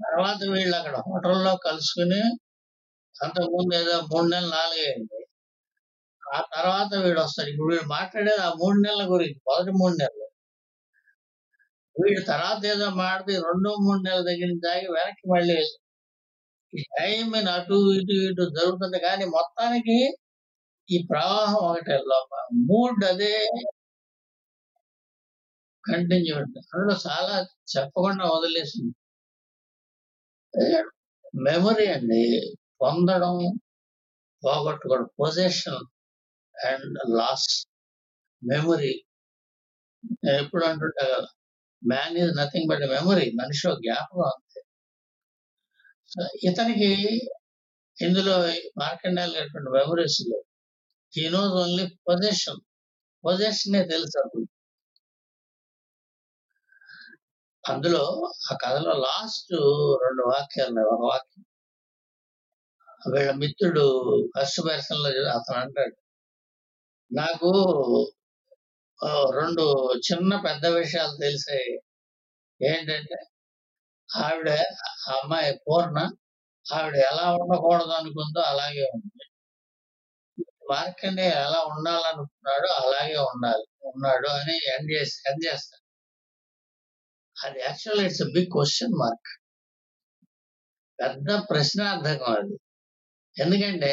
తర్వాత 0.00 0.40
వీళ్ళు 0.54 0.74
అక్కడ 0.80 0.96
హోటల్లో 1.08 1.52
కలుసుకుని 1.66 2.22
అంతకుముందు 3.16 3.74
ఏదో 3.80 3.96
మూడు 4.12 4.28
నెలలు 4.35 4.50
నాలుగు 4.58 4.82
అయింది 4.87 5.20
ఆ 6.33 6.40
తర్వాత 6.55 6.90
వీడు 7.05 7.21
వస్తాడు 7.25 7.49
ఇప్పుడు 7.53 7.71
వీడు 7.75 7.88
మాట్లాడేది 7.97 8.42
ఆ 8.49 8.51
మూడు 8.62 8.79
నెలల 8.87 9.05
గురించి 9.12 9.38
మొదటి 9.49 9.73
మూడు 9.81 9.95
నెలలు. 10.03 10.27
వీడు 11.97 12.21
తర్వాత 12.33 12.61
ఏదో 12.75 12.87
మాట్లాడి 13.03 13.35
రెండో 13.49 13.71
మూడు 13.87 14.01
నెలల 14.09 14.23
దగ్గర 14.31 14.49
నుంచి 14.51 14.66
దాగి 14.68 14.88
వెనక్కి 14.99 15.27
మళ్ళీ 15.35 15.59
ఈ 16.73 16.83
టైం 16.99 17.27
అటు 17.57 17.77
ఇటు 17.99 18.14
ఇటు 18.29 18.45
జరుగుతుంది. 18.59 18.99
కానీ 19.09 19.25
మొత్తానికి 19.37 19.99
ఈ 20.88 20.99
ప్రవాహం 21.11 21.61
ఒకటే 21.71 21.97
లోపల 22.12 22.40
మూడ్ 22.71 23.03
అదే 23.12 23.33
కంటిన్యూ 25.85 26.35
అందులో 26.38 26.95
చాలా 27.07 27.37
చెప్పకుండా 27.75 28.25
వదిలేసింది. 28.35 28.92
మెమరీ 31.47 31.87
అండి. 31.97 32.23
పొందడం 32.83 33.37
పోగొట్టుకోవడం 34.42 35.09
పొజిషన్ 35.21 35.83
అండ్ 36.68 36.98
లాస్ 37.18 37.66
మెమరీ. 38.42 38.94
నేను 40.24 40.38
ఎప్పుడు 40.44 40.64
అంటుంటా 40.64 41.04
కదా 41.06 41.26
man 41.88 42.16
is 42.18 42.36
nothing 42.36 42.68
but 42.70 42.80
memory 42.80 43.30
మనిషి 43.30 43.68
ఒక 43.68 43.78
జ్ఞాపకం 43.78 44.24
అంతే. 44.26 44.60
ఇతనికి 46.50 46.90
ఇందులో 48.02 48.34
మార్కండాల్ 48.78 49.36
గారి 49.36 49.48
మెమరీస్లో 49.70 50.38
హీ 51.16 51.28
నోస్ 51.28 51.54
ఓన్లీ 51.54 51.86
పొజిషన్. 52.08 52.60
పొజిషనే 53.24 53.82
తెలుసు 53.84 54.18
అప్పుడు. 54.18 54.46
అందులో 57.70 58.32
ఆ 58.52 58.56
కథలో 58.64 58.92
లాస్ట్ 58.92 59.52
రెండు 60.04 60.22
వాక్యాలు 60.22 60.68
ఉన్నాయి. 60.68 60.88
ఒక 60.88 61.00
వాక్యం 61.12 61.44
వీళ్ళ 63.14 63.30
మిత్రుడు 63.32 63.84
ఫస్ట్ 64.36 64.60
పర్సన్లో 64.68 65.08
అతను 65.30 65.58
అంటాడు 65.60 66.01
నాకు 67.12 67.51
రెండు 69.38 69.64
చిన్న 70.07 70.33
పెద్ద 70.46 70.64
విషయాలు 70.79 71.14
తెలిసాయి. 71.25 71.72
ఏంటంటే 72.61 73.18
ఆవిడ 74.09 74.51
అమ్మాయి 75.16 75.53
పూర్ణ 75.64 75.98
ఆవిడ 76.66 76.94
ఎలా 77.11 77.27
ఉండకూడదు 77.40 77.92
అనుకుందో 78.01 78.40
అలాగే 78.53 78.85
ఉంది. 78.96 79.25
మార్కండేయ 80.70 81.33
ఎలా 81.46 81.61
ఉండాలనుకున్నాడో 81.75 82.68
అలాగే 82.83 83.16
ఉండాలి 83.31 83.64
ఉన్నాడు 83.90 84.29
అని 84.40 84.55
ఎండ్ 84.75 84.90
చేసి 84.94 85.16
ఎండ్ 85.31 85.42
చేస్తాను 85.48 85.81
అది 87.37 87.59
actual 87.66 88.03
it's 88.07 88.25
big 88.37 88.51
question 88.57 88.94
mark 89.03 89.31
పెద్ద 90.98 91.29
ప్రశ్నార్థకం 91.51 92.33
అది. 92.40 92.57
ఎందుకంటే 93.37 93.92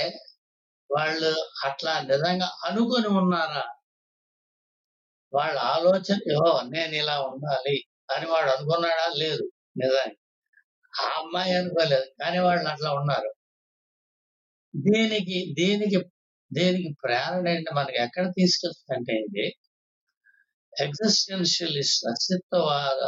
వాళ్ళు 0.90 1.32
అట్లా 1.66 1.94
నిజంగా 2.02 2.48
అనుకొని 2.66 3.08
ఉన్నారా? 3.18 3.64
వాళ్ళ 5.34 5.58
ఆలోచన 5.74 6.18
ఏవో 6.32 6.52
నేను 6.70 6.96
ఇలా 6.96 7.16
ఉండాలి. 7.28 7.76
అని 8.16 8.26
వాడు 8.26 8.50
అనుకున్నాడా? 8.50 9.08
లేదు 9.18 9.46
నిజంగా. 9.78 10.16
ఆ 10.94 11.04
అమ్మాయి 11.20 11.54
అనుకోలేదు 11.56 12.08
కానీ 12.22 12.40
వాళ్ళు 12.40 12.68
అట్లా 12.70 12.92
ఉన్నారు. 12.94 13.30
దీనికి 14.74 15.38
దీనికి 15.54 16.00
దీనికి 16.52 16.90
ప్రేరణ 17.04 17.48
ఏంటి? 17.48 17.72
మనకి 17.74 17.98
ఎక్కడ 17.98 18.26
తీసుకొస్తుందంటే 18.30 19.14
ఇది 19.20 19.46
ఎగ్జిస్టెన్షియలిస్ట్ 20.74 22.04
అస్తిత్వవాద 22.12 23.02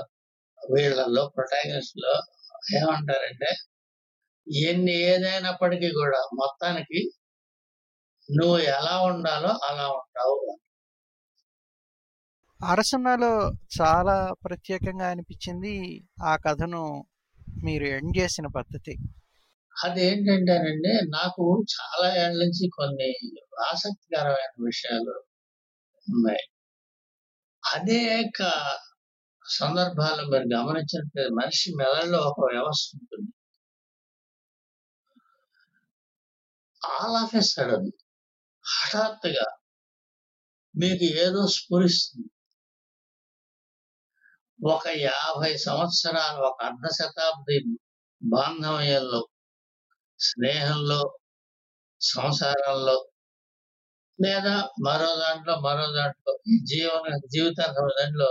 వీళ్ళల్లో 0.62 1.24
ప్రొటాగనిస్ట్లో 1.36 2.14
ఏమంటారంటే 2.76 3.50
ఎన్ని 4.70 4.94
ఏదైనప్పటికీ 5.06 5.90
కూడా 5.92 6.20
మొత్తానికి 6.34 7.00
నువ్వు 8.30 8.58
ఎలా 8.58 8.96
ఉండాలో 9.02 9.52
అలా 9.70 9.86
ఉంటావు 9.92 10.38
అరసన్నలో 12.60 13.32
చాలా 13.78 14.16
ప్రత్యేకంగా 14.46 15.08
అనిపించింది 15.10 15.74
ఆ 16.24 16.34
కథను 16.36 16.84
మీరు 17.64 17.86
ఎండ్ 17.86 18.14
చేసిన 18.18 18.48
పద్ధతి. 18.48 18.94
అదేంటంటేనండి 19.76 20.94
నాకు 21.10 21.44
చాలా 21.74 22.08
ఏళ్ళ 22.24 22.38
నుంచి 22.44 22.66
కొన్ని 22.70 23.10
ఆసక్తికరమైన 23.72 24.54
విషయాలు 24.66 25.16
ఉన్నాయి. 26.08 26.44
అనేక 27.64 28.40
సందర్భాల్లో 29.46 30.24
మీరు 30.30 30.48
గమనించినట్టు 30.56 31.24
మనిషి 31.34 31.70
మెదడులో 31.76 32.20
ఒక 32.30 32.40
వ్యవస్థ 32.54 32.90
ఉంటుంది. 33.02 33.32
ఆల్ 36.82 37.18
ఆఫ్ 37.24 37.36
ఎ 37.36 37.44
సడన్ 37.52 37.90
హఠాత్తుగా 38.66 39.48
మీకు 40.76 41.04
ఏదో 41.04 41.48
స్ఫురిస్తుంది. 41.48 42.30
ఒక 44.60 44.88
యాభై 44.88 45.58
సంవత్సరాలు 45.58 46.42
ఒక 46.42 46.64
అర్ధ 46.64 46.88
శతాబ్ది 46.88 47.58
బాంధవ్యంలో 48.22 49.22
స్నేహంలో 50.20 51.20
సంసారంలో 52.02 52.98
లేదా 54.20 54.56
మరో 54.86 55.16
దాంట్లో 55.16 55.54
మరో 55.60 55.86
దాంట్లో 55.92 56.34
జీవన 56.64 57.20
జీవితాంతం 57.28 57.88
దాంట్లో 58.00 58.30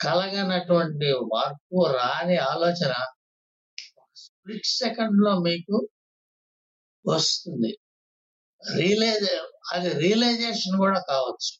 కలగనటువంటి 0.00 1.12
మార్పు 1.34 1.78
రాని 1.96 2.36
ఆలోచన 2.36 2.92
స్ప్లిట్ 4.16 4.66
సెకండ్లో 4.66 5.32
మీకు 5.38 5.76
వస్తుంది. 7.04 7.72
రియలైజ్ 8.74 9.30
అది 9.72 9.88
రియలైజేషన్ 9.92 10.78
కూడా 10.78 11.00
కావచ్చు. 11.08 11.52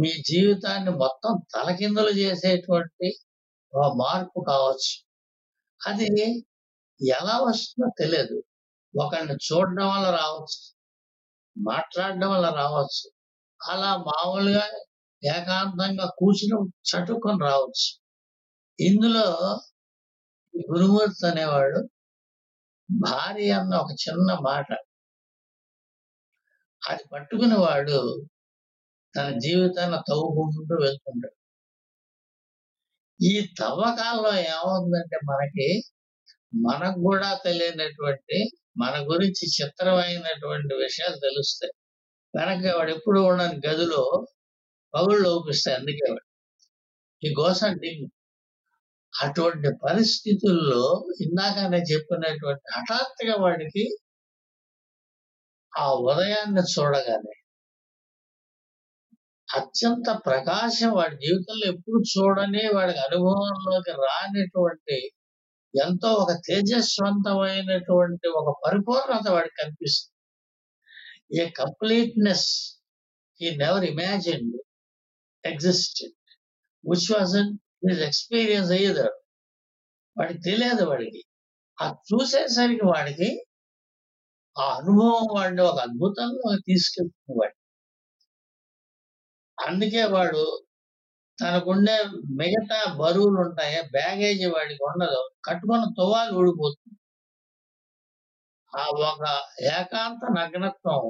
మీ 0.00 0.08
జీవితాన్ని 0.08 0.90
మొత్తం 0.90 1.40
తలకిందులు 1.54 2.10
చేసేటువంటి 2.10 3.08
ఒక 3.74 3.94
మార్పు 3.96 4.44
కావచ్చు. 4.48 4.92
అది 5.80 6.06
ఎలా 7.00 7.38
వస్తుందో 7.38 7.90
తెలియదు. 7.98 8.44
ఒకరిని 8.94 9.32
చూడడం 9.32 9.88
వల్ల 9.88 10.10
రావచ్చు. 10.10 10.60
మాట్లాడడం 11.56 12.30
వల్ల 12.30 12.48
రావచ్చు. 12.48 13.12
అలా 13.72 13.96
మామూలుగా 13.96 14.64
ఏకాంతంగా 15.22 16.06
కూర్చుని 16.18 16.56
చటుకొని 16.90 17.38
రావచ్చు. 17.42 17.88
ఇందులో 18.80 19.26
గురుమూర్తి 20.54 21.26
అనేవాడు 21.26 21.88
భార్య 22.90 23.50
అన్న 23.50 23.74
ఒక 23.74 23.90
చిన్న 23.92 24.38
మాట 24.42 24.66
అది 26.90 27.02
పట్టుకుని 27.12 27.54
వాడు 27.54 27.98
తన 29.16 29.28
జీవితాన్ని 29.38 29.98
తవ్వుకుంటూ 30.08 30.74
వెళ్తుంటాడు. 30.84 31.36
ఈ 33.20 33.48
తవ్వకాల్లో 33.60 34.30
ఏమవుతుందంటే 34.38 35.16
మనకి 35.30 35.68
మనకు 36.68 37.00
కూడా 37.02 37.40
తెలియనటువంటి 37.44 38.38
మన 38.78 38.94
గురించి 39.12 39.44
చిత్రమైనటువంటి 39.48 40.74
విషయాలు 40.74 41.16
తెలుస్తాయి. 41.16 41.72
వెనక 42.34 42.76
వాడు 42.76 42.90
ఎప్పుడు 42.92 43.20
ఉండని 43.20 43.60
గదిలో 43.68 44.26
పగుళ్ళు 44.94 45.28
లోపిస్తాయి 45.28 45.76
అందుకే 45.78 46.06
వాడు. 46.10 46.26
ఈ 47.26 47.34
గోసం 47.40 47.72
డింగ్. 47.78 48.08
అటువంటి 49.22 49.68
పరిస్థితుల్లో 49.88 50.84
ఇందాక 51.20 51.58
నేను 51.58 51.84
చెప్పినటువంటి 51.92 52.64
హఠాత్తుగా 52.76 53.34
వాడికి 53.44 53.84
ఆ 55.78 55.92
ఉదయాన్ని 55.92 56.60
చూడగానే 56.60 57.32
అత్యంత 59.56 60.20
ప్రకాశం 60.26 60.90
వాడి 60.92 61.16
జీవితంలో 61.16 61.72
ఎప్పుడు 61.72 62.02
చూడని 62.18 62.62
వాడికి 62.74 62.98
అనుభవంలోకి 62.98 63.90
రానిటువంటి 63.90 65.10
ఎంతో 65.82 66.08
ఒక 66.08 66.32
తేజస్వంతమైనటువంటి 66.32 68.28
ఒక 68.28 68.60
పరిపూర్ణత 68.66 69.28
వాడికి 69.28 69.54
కనిపిస్తుంది. 69.64 70.12
A 71.42 71.50
completeness 71.50 72.48
he 73.40 73.56
never 73.56 73.84
imagined 73.84 74.56
existed. 75.46 76.12
Which 76.90 77.12
was 77.12 77.36
his 77.90 78.00
experience 78.00 78.70
అయ్యేదాడు. 78.70 79.22
వాడికి 80.18 80.40
తెలియదు 80.40 80.84
వాడికి. 80.84 81.24
అది 81.80 82.14
చూసేసరికి 82.14 82.86
వాడికి 82.86 83.44
ఆ 84.56 84.64
అనుభవం 84.78 85.26
వాడిని 85.34 85.62
ఒక 85.62 85.78
అద్భుతంగా 85.80 86.50
తీసుకెళ్తుంది 86.66 87.34
వాడు 87.38 87.56
అందుకే 89.58 90.02
వాడు 90.14 90.42
తనకుండే 91.38 91.96
మిగతా 92.40 92.78
బరువులు 93.00 93.38
ఉంటాయి 93.44 93.78
బ్యాగేజీ 93.92 94.46
వాడికి 94.54 94.82
ఉండదు 94.90 95.20
కట్టుకున్న 95.46 95.84
తువాలు 95.98 96.32
ఊడిపోతుంది. 96.40 96.96
ఆ 98.72 98.84
ఒక 99.10 99.24
ఏకాంత 99.72 100.22
నగ్నత్వం 100.38 101.02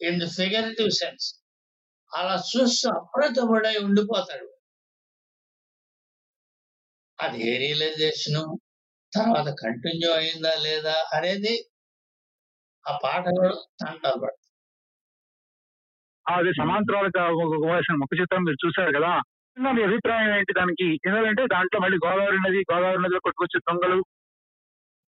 ఇన్ 0.00 0.18
ది 0.22 0.28
ఫిగరేటివ్ 0.38 0.92
సెన్స్ 1.00 1.26
అలా 2.12 2.34
చూస్తూ 2.50 2.88
అప్రతముడై 2.98 3.74
ఉండిపోతాడు. 3.86 4.48
అది 7.18 7.38
ఏ 7.50 7.54
రియలైజేషను? 7.58 8.42
తర్వాత 9.12 9.48
కంటిన్యూ 9.62 10.10
అయిందా 10.12 10.54
లేదా 10.66 10.96
అనేది 11.16 11.54
ఆ 12.88 12.98
పాట 13.04 13.24
కూడా 13.24 13.54
పడుతుంది 14.14 14.50
అది 16.26 16.50
సమాంతరాల 16.52 17.06
ముఖ 17.92 18.08
చిత్రం 18.20 18.42
మీరు 18.44 18.66
చూశారు 18.66 18.92
కదా? 18.98 19.12
మీ 19.58 19.82
అభిప్రాయం 19.82 20.38
ఏంటి 20.38 20.52
దానికి? 20.52 21.00
ఎందుకంటే 21.06 21.42
దాంట్లో 21.52 21.80
మళ్ళీ 21.80 21.98
గోదావరి 22.06 22.36
నది 22.36 22.60
గోదావరి 22.72 23.02
నదిలో 23.02 23.20
కొట్టుకొచ్చే 23.20 23.58
దొంగలు. 23.58 23.98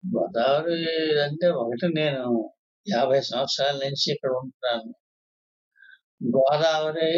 గోదావరి 0.03 0.79
అంటే 1.21 1.47
ఒకటి 1.47 1.89
నేను 1.95 2.51
యాభై 2.87 3.21
సంవత్సరాల 3.21 3.75
నుంచి 3.77 4.15
ఇక్కడ 4.15 4.31
ఉంటున్నాను. 4.31 4.95
గోదావరి 6.37 7.13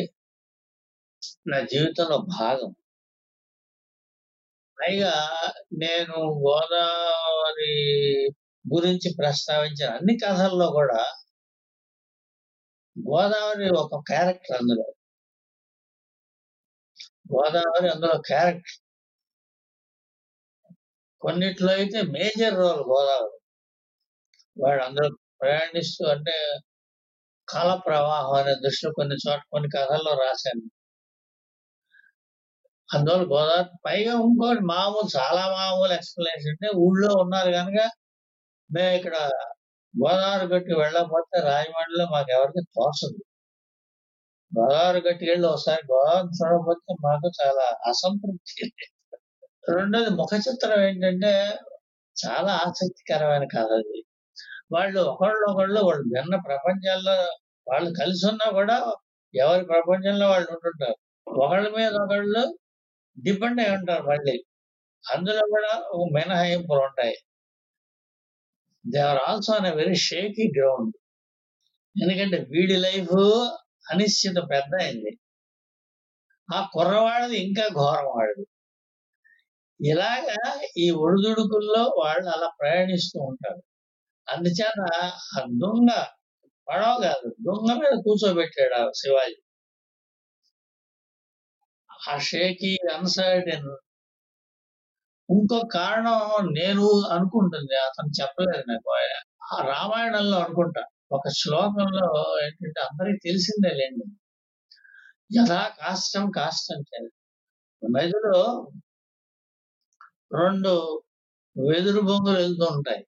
నా 1.46 1.60
జీవితంలో 1.60 2.18
భాగం. 2.40 2.74
పైగా 4.78 5.14
నేను 5.72 6.16
గోదావరి 6.46 7.74
గురించి 8.74 9.08
ప్రస్తావించిన 9.18 9.90
అన్ని 9.90 10.14
కథల్లో 10.26 10.68
కూడా 10.70 11.00
గోదావరి 12.96 13.68
ఒక 13.82 13.96
క్యారెక్టర్ 14.10 14.56
అందులో. 14.58 14.86
గోదావరి 17.32 17.88
అందులో 17.90 18.16
క్యారెక్టర్ 18.28 18.76
కొన్నిట్లో 21.22 21.72
అయితే 21.72 22.02
మేజర్ 22.16 22.56
రోల్ 22.56 22.82
గోదావరి. 22.90 23.36
వాడు 24.56 24.82
అందరూ 24.82 25.08
ప్రయాణిస్తూ 25.40 26.04
అంటే 26.06 26.36
కాల 27.48 27.70
ప్రవాహం 27.86 28.34
అనే 28.40 28.54
దృష్టిలో 28.64 28.90
కొన్ని 28.92 29.16
చోట 29.24 29.40
కొన్ని 29.52 29.68
కథల్లో 29.76 30.12
రాశాను. 30.24 30.64
అందువల్ల 32.88 33.24
గోదావరి 33.34 33.70
పైగా 33.86 34.12
ఇంకోటి 34.26 34.62
మామూలు 34.74 35.08
చాలా 35.18 35.44
మామూలు 35.58 35.92
ఎక్స్ప్లెనేషన్ 35.92 36.52
అంటే 36.52 36.68
ఊళ్ళో 36.86 37.10
ఉన్నారు 37.22 37.50
కనుక 37.52 37.80
మేము 38.70 38.92
ఇక్కడ 38.96 39.16
గోదావరి 39.94 40.46
గట్టి 40.46 40.72
వెళ్ళకపోతే 40.74 41.36
రాజమండ్రిలో 41.48 42.06
మాకు 42.12 42.30
ఎవరికి 42.32 42.62
తోచదు. 42.74 43.20
గోదావరి 44.52 45.00
గట్టి 45.06 45.24
వెళ్ళి 45.30 45.46
ఒకసారి 45.48 45.82
గోదావరి 45.92 46.28
చూడకపోతే 46.38 46.94
మాకు 47.06 47.28
చాలా 47.40 47.64
అసంతృప్తి. 47.88 48.64
రెండోది 49.76 50.10
ముఖ 50.10 50.32
చిత్రం 50.48 50.80
ఏంటంటే 50.82 51.32
చాలా 52.16 52.52
ఆసక్తికరమైన 52.66 53.44
కథ 53.44 53.70
అది. 53.72 54.00
వాళ్ళు 54.72 55.00
ఒకళ్ళు 55.00 55.44
ఒకళ్ళు 55.52 55.80
వాళ్ళు 55.80 56.04
భిన్న 56.14 56.36
ప్రపంచాల్లో 56.48 57.16
వాళ్ళు 57.66 57.90
కలిసి 58.00 58.24
ఉన్నా 58.26 58.46
కూడా 58.50 58.76
ఎవరి 59.34 59.64
ప్రపంచంలో 59.64 60.26
వాళ్ళు 60.28 60.48
ఉంటుంటారు. 60.50 60.96
ఒకళ్ళ 61.26 61.66
మీద 61.76 61.92
ఒకళ్ళు 62.04 62.42
డిపెండ్ 63.16 63.60
అయి 63.60 63.72
ఉంటారు 63.76 64.02
మళ్ళీ. 64.02 64.36
అందులో 65.04 65.42
కూడా 65.50 65.72
ఒక 65.94 66.04
మినహాయింపులు 66.14 66.80
ఉంటాయి. 66.80 67.16
They 68.86 69.00
are 69.00 69.20
also 69.28 69.52
on 69.52 69.68
very 69.76 69.96
shaky 70.08 70.44
ground 70.56 70.94
ఎందుకంటే 71.96 72.38
వీడి 72.50 72.76
లైఫ్ 72.78 73.14
అనిశ్చిత 73.90 74.38
పెద్ద 74.52 74.72
అయింది. 74.82 75.12
ఆ 76.48 76.58
కుర్రవాడిది 76.74 77.36
ఇంకా 77.38 77.64
ఘోరం 77.76 78.08
వాడిది 78.16 78.44
ఇలాగా 79.80 80.38
ఈ 80.76 80.86
ఒడిదుడుకుల్లో 81.04 81.82
వాళ్ళు 81.98 82.28
అలా 82.30 82.48
ప్రయాణిస్తూ 82.60 83.18
ఉంటారు. 83.30 83.60
అందుచేత 84.28 84.78
ఆ 85.34 85.40
దొంగ 85.62 85.90
పడవ 86.68 86.92
కాదు 87.02 87.28
దొంగ 87.46 87.68
మీద 87.80 87.94
కూర్చోబెట్టాడు 88.04 88.76
ఆ 88.80 88.84
శివాజీ. 89.00 89.36
ఆ 92.06 92.14
షేకి 92.20 92.72
అన్సర్టన్ 92.94 93.68
ఇంకో 95.28 95.68
కారణం 95.72 96.18
నేను 96.54 96.86
అనుకుంటుంది 97.10 97.76
అతను 97.78 98.10
చెప్పలేదు 98.20 98.64
నాకు. 98.70 98.90
ఆ 99.52 99.56
రామాయణంలో 99.66 100.38
అనుకుంటా 100.38 100.82
ఒక 101.12 101.28
శ్లోకంలో 101.38 102.06
ఏంటంటే 102.44 102.80
అందరికి 102.80 103.18
తెలిసిందే 103.24 103.70
లేండి. 103.74 104.06
యథా 105.38 105.60
కాష్టం 105.80 106.30
కాష్టం 106.30 106.80
చేయాలి 106.80 107.10
నదిలో 107.82 108.40
రెండు 110.34 110.72
వెదురు 111.56 112.00
బొంగులు 112.00 112.38
వెళ్తూ 112.38 112.64
ఉంటాయి. 112.66 113.02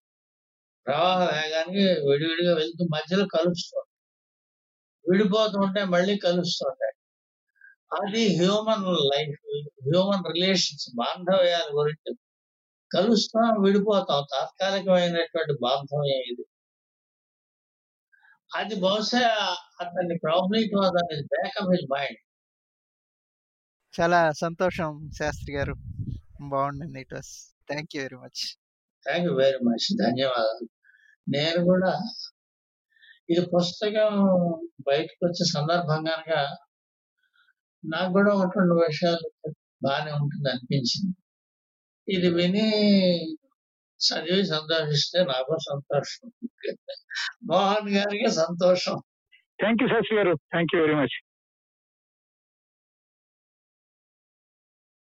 ప్రవాహ 0.87 1.19
వేగానికి 1.33 1.85
విడివిడిగా 2.09 2.55
వెళ్తూ 2.55 2.85
మధ్యలో 2.97 3.27
కలుస్తూ 3.37 3.77
ఉంటాయి. 5.63 5.87
మళ్ళీ 5.87 6.17
కలుస్తుంటాయి 6.19 6.88
అది 7.93 8.23
హ్యూమన్ 8.37 8.85
లైఫ్ 8.85 9.37
హ్యూమన్ 9.85 10.33
రిలేషన్స్ 10.33 10.91
బాంధవ్యాల 10.95 11.69
గురించి 11.73 12.11
కలుస్తాం 12.93 13.63
విడిపోతాం. 13.63 14.27
తాత్కాలికమైనటువంటి 14.33 15.55
బాంధవ్యం 15.63 16.23
ఇది. 16.33 16.45
అది 18.57 18.75
బహుశా 18.75 19.25
అతని 19.81 20.19
problem 20.23 20.63
it 20.63 20.75
was 20.75 20.97
on 21.03 21.27
back 21.27 21.59
of 21.63 21.69
his 21.71 21.87
mind 21.93 22.19
చాలా 24.01 24.33
సంతోషం 24.33 25.11
శాస్త్రి 25.19 25.57
గారు. 25.57 25.75
బాగుండింది 26.49 27.01
it 27.01 27.15
was 27.15 27.33
thank 27.69 27.97
you 27.97 28.03
very 28.03 28.17
much 28.17 28.41
thank 29.05 29.27
you 29.27 29.35
very 29.35 29.59
much 29.59 29.87
ధన్యవాదాలు. 30.05 30.69
నేను 31.29 31.65
కూడా 31.65 31.93
ఇది 33.31 33.47
పుస్తకం 33.57 34.13
బయటకు 34.87 35.27
వచ్చే 35.27 35.45
సందర్భంగా 35.55 36.59
నాకు 37.85 38.13
కూడా 38.13 38.35
ఒకటి 38.35 38.59
రెండు 38.59 38.75
విషయాలు 38.75 39.53
బాగానే 39.83 40.13
ఉంటుంది 40.13 40.51
అనిపించింది. 40.51 41.17
ఇది 42.15 42.31
విని 42.31 42.69
చదివి 44.01 44.47
సంతోషిస్తే 44.47 45.25
నాకు 45.25 45.57
సంతోషం. 45.59 46.31
మోహన్ 47.45 47.91
గారికి 47.91 48.31
సంతోషం. 48.31 48.97
థ్యాంక్ 49.61 49.83
యూ 49.83 49.89
శశి 49.89 50.15
గారు. 50.15 50.35
Thank 50.35 50.75
you 50.75 50.81
very 50.81 50.95
much 50.95 51.28